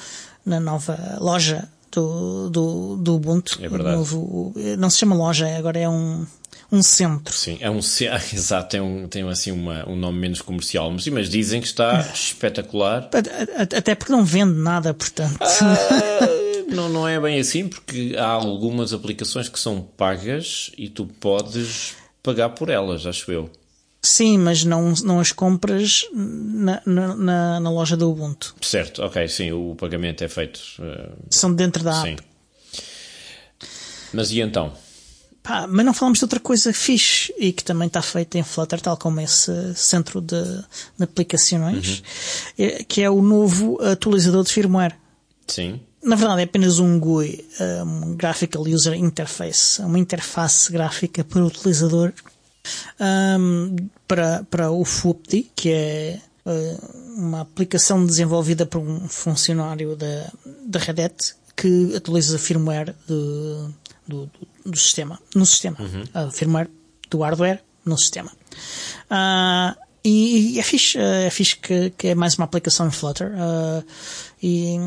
[0.45, 3.59] na nova loja do, do, do Ubuntu.
[3.61, 3.95] É verdade.
[3.95, 6.25] Novo, não se chama loja, agora é um,
[6.71, 7.33] um centro.
[7.33, 7.79] Sim, é um
[8.33, 11.99] exato, tem, um, tem assim uma, um nome menos comercial, mas, mas dizem que está
[12.13, 13.09] espetacular.
[13.75, 15.37] Até porque não vende nada, portanto.
[15.41, 21.05] Ah, não, não é bem assim, porque há algumas aplicações que são pagas e tu
[21.05, 23.49] podes pagar por elas, acho eu.
[24.01, 28.55] Sim, mas não, não as compras na, na, na, loja do Ubuntu.
[28.61, 30.59] Certo, ok, sim, o pagamento é feito.
[30.79, 31.17] Uh...
[31.29, 32.13] São dentro da sim.
[32.13, 32.23] app.
[34.13, 34.73] Mas e então?
[35.43, 38.79] Pá, mas não falamos de outra coisa fixe e que também está feita em Flutter,
[38.79, 40.41] tal como esse centro de,
[40.97, 42.65] de aplicações, uhum.
[42.65, 44.95] é, que é o novo atualizador de firmware.
[45.45, 45.79] Sim.
[46.01, 47.45] Na verdade é apenas um GUI,
[47.85, 52.13] um Graphical User Interface, uma interface gráfica para o utilizador
[52.99, 53.75] um,
[54.07, 60.31] para, para o FUPTI, que é uh, uma aplicação desenvolvida por um funcionário da,
[60.65, 63.73] da Red Hat que atualiza a firmware do,
[64.07, 64.31] do,
[64.65, 66.03] do, sistema, no sistema, uhum.
[66.13, 66.69] a firmware
[67.09, 68.31] do hardware no sistema.
[69.11, 72.91] Uh, e, e, é fixe, uh, é fixe que, que, é mais uma aplicação em
[72.91, 73.85] Flutter uh,
[74.41, 74.77] e,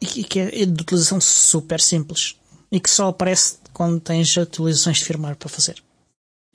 [0.00, 2.36] e, que é de utilização super simples
[2.70, 5.82] e que só aparece quando tens atualizações de firmware para fazer.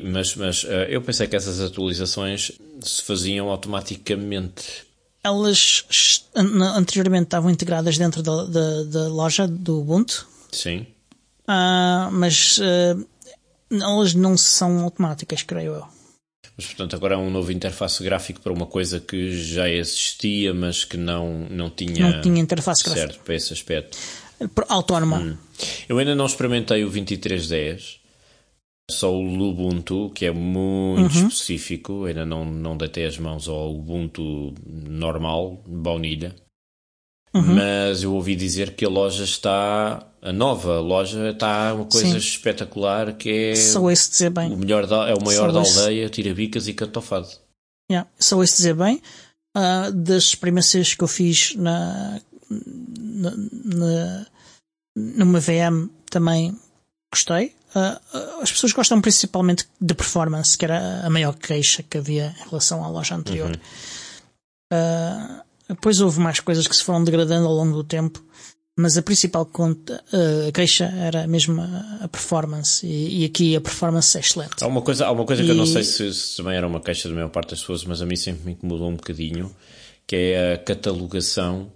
[0.02, 4.86] Mas, mas uh, eu pensei que essas atualizações se faziam automaticamente.
[5.24, 5.86] Elas
[6.76, 10.28] anteriormente estavam integradas dentro da, da, da loja do Ubuntu.
[10.52, 10.86] Sim.
[11.48, 13.08] Uh, mas uh,
[13.72, 15.88] elas não são automáticas, creio eu.
[16.58, 20.86] Mas, portanto, agora é um novo interface gráfico para uma coisa que já existia, mas
[20.86, 22.12] que não, não tinha.
[22.12, 23.08] Não tinha interface gráfica.
[23.08, 23.98] Certo, para esse aspecto.
[24.68, 25.18] Autónoma.
[25.18, 25.38] Hum.
[25.88, 28.05] Eu ainda não experimentei o 2310
[28.90, 31.28] só o Lubuntu, que é muito uhum.
[31.28, 36.36] específico, ainda não, não deitei as mãos ao Ubuntu normal, baunilha.
[37.34, 37.56] Uhum.
[37.56, 42.18] Mas eu ouvi dizer que a loja está, a nova loja está uma coisa Sim.
[42.18, 44.54] espetacular que é só esse dizer bem.
[44.54, 45.78] o melhor da, é o maior da esse...
[45.78, 47.28] aldeia, tira bicas e catofado.
[47.92, 48.10] Yeah.
[48.18, 49.02] Só esse dizer bem.
[49.58, 53.32] Uh, das experiências que eu fiz na, na,
[53.66, 54.26] na
[54.96, 56.58] numa VM também
[57.14, 57.54] gostei.
[57.76, 62.50] Uh, as pessoas gostam principalmente de performance, que era a maior queixa que havia em
[62.50, 63.52] relação à loja anterior.
[63.52, 64.78] Uhum.
[64.78, 68.24] Uh, depois houve mais coisas que se foram degradando ao longo do tempo,
[68.78, 73.62] mas a principal conta, uh, queixa era mesmo a, a performance, e, e, aqui a
[73.62, 74.64] performance é excelente.
[74.64, 75.46] Há uma coisa, há uma coisa e...
[75.46, 77.84] que eu não sei se, se, também era uma queixa da maior parte das pessoas,
[77.84, 79.54] mas a mim sempre me incomodou um bocadinho,
[80.08, 81.70] que é a catalogação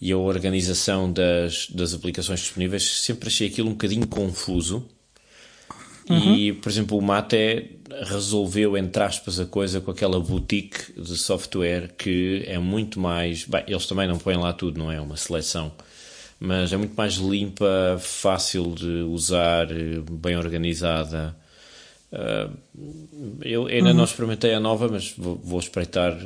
[0.00, 3.02] e a organização das, das aplicações disponíveis.
[3.02, 4.84] Sempre achei aquilo um bocadinho confuso
[6.08, 6.34] Uhum.
[6.34, 11.94] E, por exemplo, o Mate resolveu, entre aspas, a coisa com aquela boutique de software
[11.96, 13.44] que é muito mais.
[13.44, 15.00] Bem, eles também não põem lá tudo, não é?
[15.00, 15.72] Uma seleção.
[16.40, 19.66] Mas é muito mais limpa, fácil de usar,
[20.10, 21.36] bem organizada.
[22.12, 22.56] Uh,
[23.42, 23.96] eu ainda uhum.
[23.96, 26.16] não experimentei a nova, mas vou, vou espreitar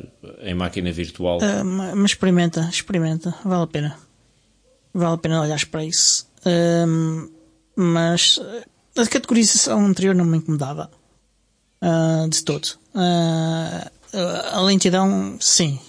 [0.43, 1.39] em máquina virtual.
[1.39, 3.99] Uh, mas experimenta, experimenta, vale a pena.
[4.93, 6.29] Vale a pena olhar para isso.
[6.47, 7.31] Uh,
[7.75, 8.39] mas
[8.97, 10.91] a categorização anterior não me incomodava.
[11.83, 12.67] Uh, de todo.
[12.95, 13.91] Uh,
[14.53, 15.81] a lentidão, sim.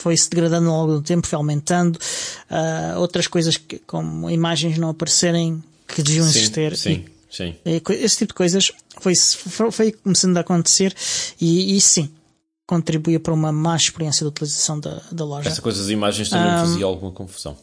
[0.00, 1.96] Foi-se degradando ao longo do tempo, foi aumentando.
[2.50, 6.76] Uh, outras coisas que, como imagens não aparecerem que deviam existir.
[6.76, 7.54] Sim, e, sim.
[7.90, 10.94] esse tipo de coisas foi, foi, foi começando a acontecer
[11.40, 12.10] e, e sim.
[12.66, 15.48] contribuía para uma má experiência de utilização da, da loja.
[15.48, 17.56] Essa coisa das imagens também um, fazia alguma confusão.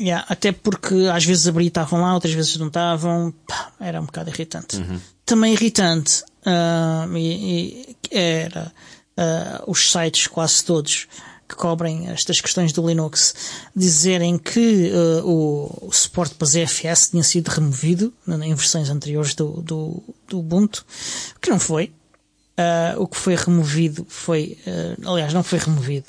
[0.00, 3.34] Yeah, até porque às vezes abria e estavam lá, outras vezes não estavam.
[3.80, 4.76] Era um bocado irritante.
[4.76, 5.00] Uhum.
[5.26, 8.72] Também irritante uh, e, e era
[9.16, 11.08] uh, os sites quase todos
[11.48, 13.34] que cobrem estas questões do Linux
[13.74, 19.62] dizerem que uh, o, o, suporte para ZFS tinha sido removido em versões anteriores do,
[19.62, 20.86] do, do Ubuntu,
[21.40, 21.92] que não foi.
[22.96, 24.58] O que foi removido foi,
[25.06, 26.08] aliás, não foi removido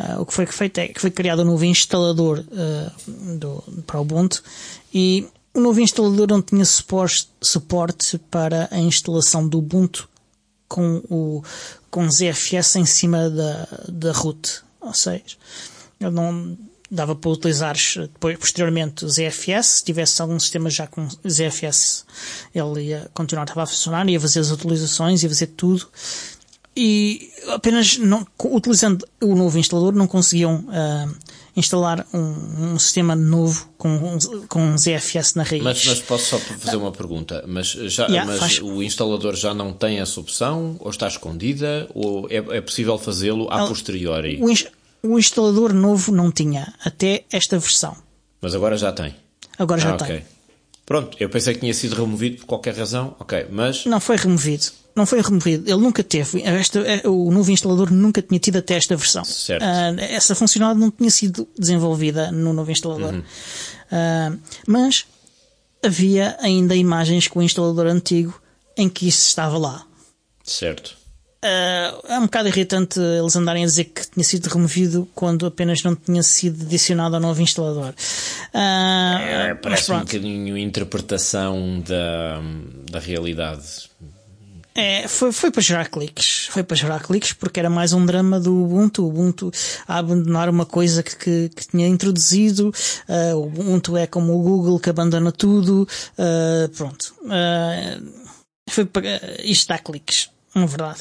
[0.00, 2.42] uh, o que foi feito é que foi criado um novo instalador
[3.38, 4.42] do, para o Ubuntu
[4.92, 10.08] e o novo instalador não tinha suporte, suporte para a instalação do Ubuntu
[10.68, 11.42] com o
[11.90, 14.62] com ZFS em cima da, da root.
[14.80, 15.36] Ou seja,
[16.00, 16.56] ele não
[16.90, 19.66] dava para utilizar depois, posteriormente ZFS.
[19.66, 22.04] Se tivesse algum sistema já com ZFS,
[22.54, 25.88] ele ia continuar a funcionar, ia fazer as atualizações, ia fazer tudo.
[26.76, 31.14] E apenas não, utilizando o novo instalador não conseguiam uh,
[31.56, 34.18] instalar um, um, sistema novo com,
[34.48, 35.62] com ZFS na raiz.
[35.62, 37.44] Mas, mas posso só fazer uma pergunta?
[37.46, 40.76] Mas, já, yeah, mas o instalador já não tem essa opção?
[40.78, 41.88] Ou está escondida?
[41.92, 44.40] Ou é, é possível fazê-lo a posteriori?
[44.40, 47.96] O, o, instalador novo não tinha até esta versão.
[48.40, 49.14] Mas agora já tem?
[49.58, 50.06] Agora já ah, tem.
[50.06, 50.22] Okay.
[50.86, 53.14] Pronto, eu pensei que tinha sido removido por qualquer razão.
[53.18, 53.84] Ok, mas...
[53.86, 55.68] Não foi removido não foi removido.
[55.68, 56.42] Ele nunca teve.
[56.42, 59.24] Esta, é, o novo instalador nunca tinha tido até esta versão.
[59.24, 59.62] Certo.
[59.62, 63.14] Uh, essa funcionalidade não tinha sido desenvolvida no novo instalador.
[63.14, 63.20] Uhum.
[63.20, 65.06] Uh, mas
[65.82, 68.40] havia ainda imagens com o instalador antigo
[68.76, 69.84] em que isso estava lá.
[70.44, 71.00] Certo.
[71.42, 75.82] Uh, é um bocado irritante eles andarem a dizer que tinha sido removido quando apenas
[75.82, 77.94] não tinha sido adicionado ao novo instalador.
[78.52, 82.42] Uh, é, parece um bocadinho interpretação da,
[82.90, 83.88] da realidade.
[84.74, 86.46] É, foi, foi para gerar cliques.
[86.50, 89.04] Foi para gerar cliques porque era mais um drama do Ubuntu.
[89.04, 89.50] O Ubuntu
[89.86, 92.72] a abandonar uma coisa que, que, que tinha introduzido.
[93.08, 95.88] Uh, o Ubuntu é como o Google que abandona tudo.
[96.16, 97.14] Uh, pronto.
[97.22, 98.30] Uh,
[98.68, 100.30] foi para, isto dá cliques.
[100.54, 101.00] Na verdade.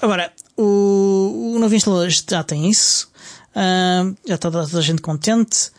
[0.00, 3.10] agora, o, o novo instalador já tem isso.
[4.26, 5.70] já está toda a gente contente.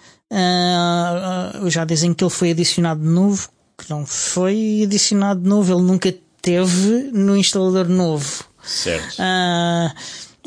[1.67, 3.47] já dizem que ele foi adicionado de novo
[3.83, 8.45] que não foi adicionado de novo, ele nunca teve no instalador novo.
[8.63, 9.19] Certo.
[9.19, 9.93] Uh,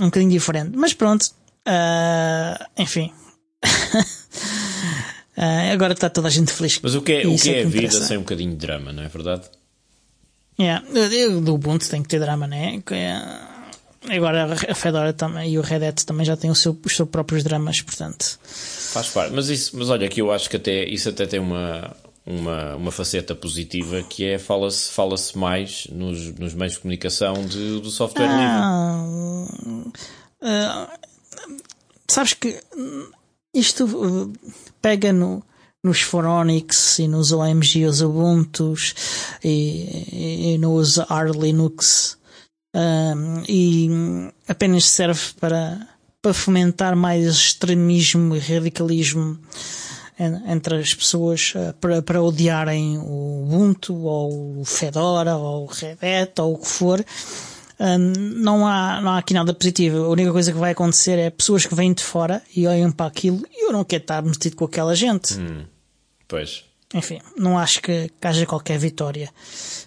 [0.03, 0.77] um bocadinho diferente.
[0.77, 1.25] Mas pronto.
[1.67, 3.13] Uh, enfim.
[5.37, 6.79] uh, agora está toda a gente feliz.
[6.83, 8.93] Mas o que é, o que é, é a vida sem um bocadinho de drama,
[8.93, 9.49] não é verdade?
[10.59, 10.85] Yeah.
[11.41, 12.81] Do Ubuntu tem que ter drama, não é?
[14.09, 17.43] Agora a Fedora também, e o Red Hat também já têm seu, os seus próprios
[17.43, 18.39] dramas, portanto.
[18.43, 19.33] Faz parte.
[19.35, 21.95] Mas, isso, mas olha, que eu acho que até, isso até tem uma,
[22.27, 27.81] uma, uma faceta positiva que é fala-se fala mais nos, nos meios de comunicação de,
[27.81, 29.05] do software ah,
[29.47, 29.93] livre.
[30.43, 30.99] Uh,
[32.09, 32.61] sabes que
[33.55, 34.33] isto
[34.83, 35.43] pega no,
[35.83, 38.95] nos Phoronix e nos OMG, os Ubuntus
[39.43, 42.19] e, e nos R Linux
[42.75, 43.89] um, e
[44.49, 45.89] apenas serve para,
[46.21, 49.39] para fomentar mais extremismo e radicalismo
[50.19, 55.99] entre as pessoas eh, para, para odiarem o Ubuntu ou o Fedora ou o Red
[56.01, 57.05] Hat ou o que for.
[57.79, 60.05] não há, não há aqui nada positivo.
[60.05, 63.07] A única coisa que vai acontecer é pessoas que vêm de fora e olham para
[63.07, 65.39] aquilo e eu não quero estar metido com aquela gente.
[65.39, 65.65] Hum,
[66.27, 66.65] pois.
[66.95, 69.29] Enfim, não acho que, que haja qualquer vitória.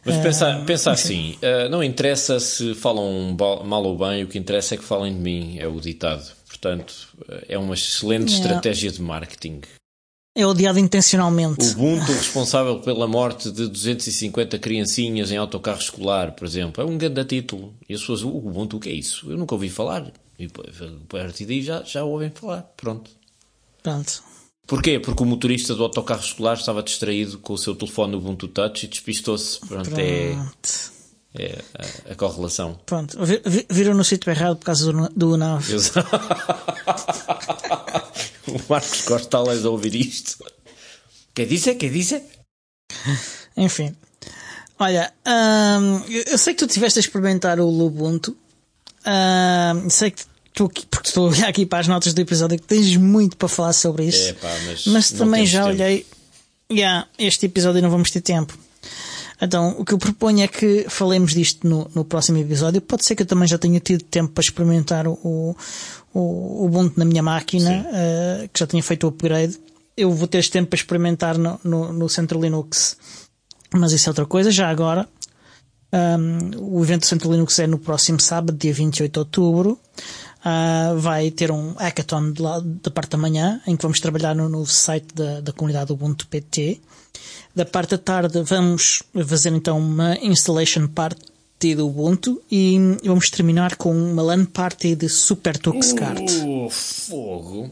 [0.06, 4.38] Mas pensa, uh, pensa assim, uh, não interessa se falam mal ou bem, o que
[4.38, 6.38] interessa é que falem de mim, é o ditado.
[6.48, 6.94] Portanto,
[7.48, 8.46] é uma excelente yeah.
[8.46, 9.62] estratégia de marketing
[10.40, 11.66] é odiado intencionalmente.
[11.66, 16.82] O Ubuntu responsável pela morte de 250 criancinhas em autocarro escolar, por exemplo.
[16.82, 17.74] É um grande título.
[17.88, 19.30] E as pessoas, o Ubuntu, o que é isso?
[19.30, 20.12] Eu nunca ouvi falar.
[20.38, 22.62] E a partir daí já, já ouvem falar.
[22.78, 23.12] Pronto.
[23.84, 24.24] Pronto.
[24.66, 25.00] Porquê?
[25.00, 28.90] Porque o motorista do autocarro escolar estava distraído com o seu telefone Ubuntu Touch e
[28.90, 29.60] despistou-se.
[29.60, 30.00] Pronto, Pronto.
[30.00, 30.38] é...
[31.36, 32.80] É a, a, correlação.
[32.88, 33.16] Pronto,
[33.70, 35.72] viram no sítio errado por causa do, do NAV.
[35.72, 36.10] Exato.
[38.70, 40.38] Marcos Costales a ouvir isto.
[41.34, 41.76] Que dizer?
[41.76, 42.24] Que dizer?
[43.58, 43.96] Enfim.
[44.78, 48.36] Olha, hum, eu sei que tu estiveste a experimentar o Lubuntu.
[49.06, 52.66] Hum, sei que tu, porque estou a olhar aqui para as notas do episódio, que
[52.66, 54.30] tens muito para falar sobre isso.
[54.30, 55.76] É, pá, mas, mas também já tempo.
[55.76, 56.06] olhei.
[56.72, 58.58] Yeah, este episódio não vamos ter tempo.
[59.42, 62.82] Então, o que eu proponho é que falemos disto no, no próximo episódio.
[62.82, 65.56] Pode ser que eu também já tenha tido tempo para experimentar o, o,
[66.14, 69.60] Ubuntu na minha máquina, uh, que já tinha feito o upgrade.
[69.96, 72.98] Eu vou ter este tempo para experimentar no, no, no Centro Linux.
[73.74, 74.50] Mas isso é outra coisa.
[74.50, 75.08] Já agora,
[75.92, 79.80] Um, o evento do Centro Linux é no próximo sábado, dia 28 de outubro.
[80.40, 84.48] Uh, vai ter um hackathon lá, da parte da manhã, em que vamos trabalhar no
[84.48, 86.80] novo site da, da comunidade Ubuntu PT.
[87.56, 91.22] Da parte da tarde vamos fazer então uma installation party
[91.76, 96.24] do Ubuntu e vamos terminar com uma LAN party de Super Tuxcart.
[96.44, 97.70] Uh, fogo!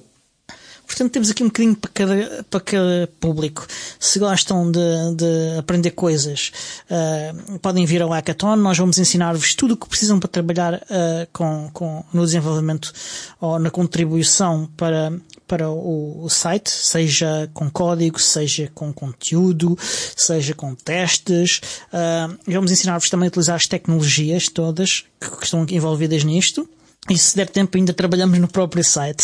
[0.87, 3.67] Portanto, temos aqui um bocadinho para cada, para cada público.
[3.99, 4.79] Se gostam de,
[5.15, 6.53] de aprender coisas,
[6.89, 8.55] uh, podem vir ao Hackathon.
[8.55, 12.93] Nós vamos ensinar-vos tudo o que precisam para trabalhar uh, com, com, no desenvolvimento
[13.41, 15.11] ou na contribuição para,
[15.45, 19.77] para o, o, site, seja com código, seja com conteúdo,
[20.15, 21.61] seja com testes.
[21.91, 26.67] Uh, vamos ensinar-vos também a utilizar as tecnologias todas que, que estão envolvidas nisto.
[27.09, 29.23] E se der tempo ainda trabalhamos no próprio site.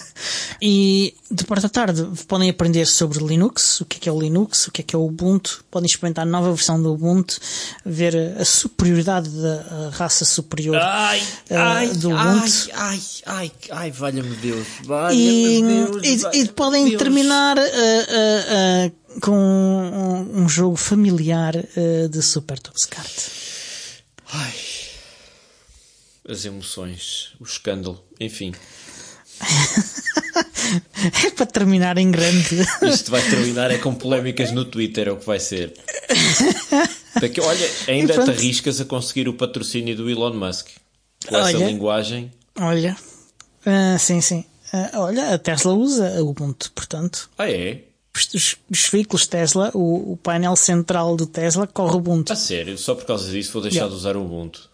[0.60, 4.18] e de parte à tarde podem aprender sobre Linux, o que é, que é o
[4.18, 7.38] Linux, o que é que é o Ubuntu, podem experimentar a nova versão do Ubuntu,
[7.84, 12.70] ver a superioridade da raça superior ai, uh, ai, do Ubuntu.
[12.72, 16.34] Ai, ai, ai, ai valha-me Deus, valha-me Deus.
[16.34, 16.98] E, e podem Deus.
[16.98, 21.52] terminar uh, uh, com um, um, jogo familiar
[22.10, 23.30] de Super Tuxcart.
[24.32, 24.69] Ai
[26.28, 28.52] as emoções, o escândalo, enfim.
[31.26, 32.66] é para terminar em grande.
[32.82, 35.74] Isto vai terminar é com polémicas no Twitter, é o que vai ser.
[37.20, 40.68] Daqui, olha, ainda te arriscas a conseguir o patrocínio do Elon Musk
[41.26, 42.30] com olha, essa linguagem.
[42.58, 42.96] Olha,
[43.66, 44.44] uh, sim, sim.
[44.72, 47.28] Uh, olha, a Tesla usa o Ubuntu, portanto.
[47.36, 47.84] Ah, é?
[48.14, 52.32] Os, os, veículos Tesla, o, o, painel central do Tesla corre Ubuntu.
[52.32, 52.76] A sério?
[52.76, 53.90] Só por causa disso vou deixar yeah.
[53.90, 54.69] de usar o Ubuntu.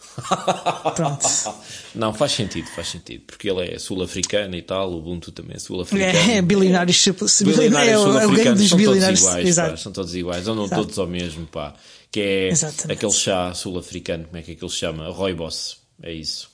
[0.94, 1.26] Pronto.
[1.94, 3.24] Não, faz sentido, faz sentido.
[3.26, 6.18] Porque ele é sul-africano e tal, o Ubuntu também é sul-africano.
[6.18, 7.06] É, é bilionários,
[7.42, 9.20] bilionários é, sul-africanos dos são bilionários.
[9.20, 10.82] todos iguais, pá, são todos iguais, andam Exato.
[10.82, 11.74] todos ao mesmo, pá.
[12.10, 12.92] Que é Exatamente.
[12.92, 15.08] aquele chá sul-africano, como é que aquele se chama?
[15.10, 16.50] Rooibos, é isso.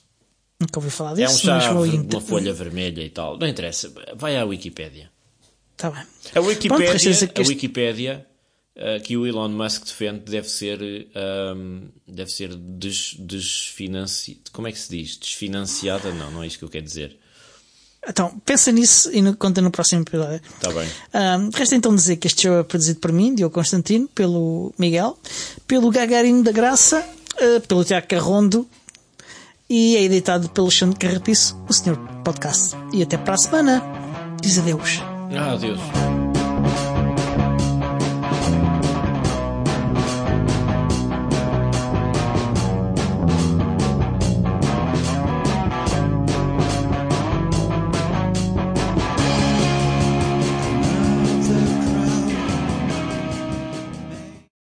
[0.59, 3.37] Nunca ouvi falar É um disso, chá, mas vou uma folha vermelha e tal.
[3.37, 5.11] Não interessa, vai à Wikipédia.
[5.75, 6.03] Tá bem.
[6.35, 8.25] A Wikipédia, Pronto, a Wikipédia
[8.77, 10.79] uh, que o Elon Musk defende deve ser,
[11.55, 14.41] um, deve ser des, desfinanci...
[14.51, 15.17] Como é que se diz?
[15.17, 16.11] Desfinanciada?
[16.13, 17.17] Não, não é isto que eu quero dizer.
[18.07, 20.41] Então, pensa nisso e no, conta no próximo episódio.
[20.55, 20.87] Está bem.
[21.13, 25.17] Um, resta então dizer que este show é produzido por mim, Diogo Constantino, pelo Miguel,
[25.65, 26.99] pelo Gagarino da Graça,
[27.35, 28.67] uh, pelo Tiago Carrondo
[29.69, 32.75] e é editado pelo Alexandre Carrapiço, o Senhor Podcast.
[32.93, 33.81] E até para a semana.
[34.41, 34.99] Diz adeus.
[35.35, 35.79] Ah, adeus.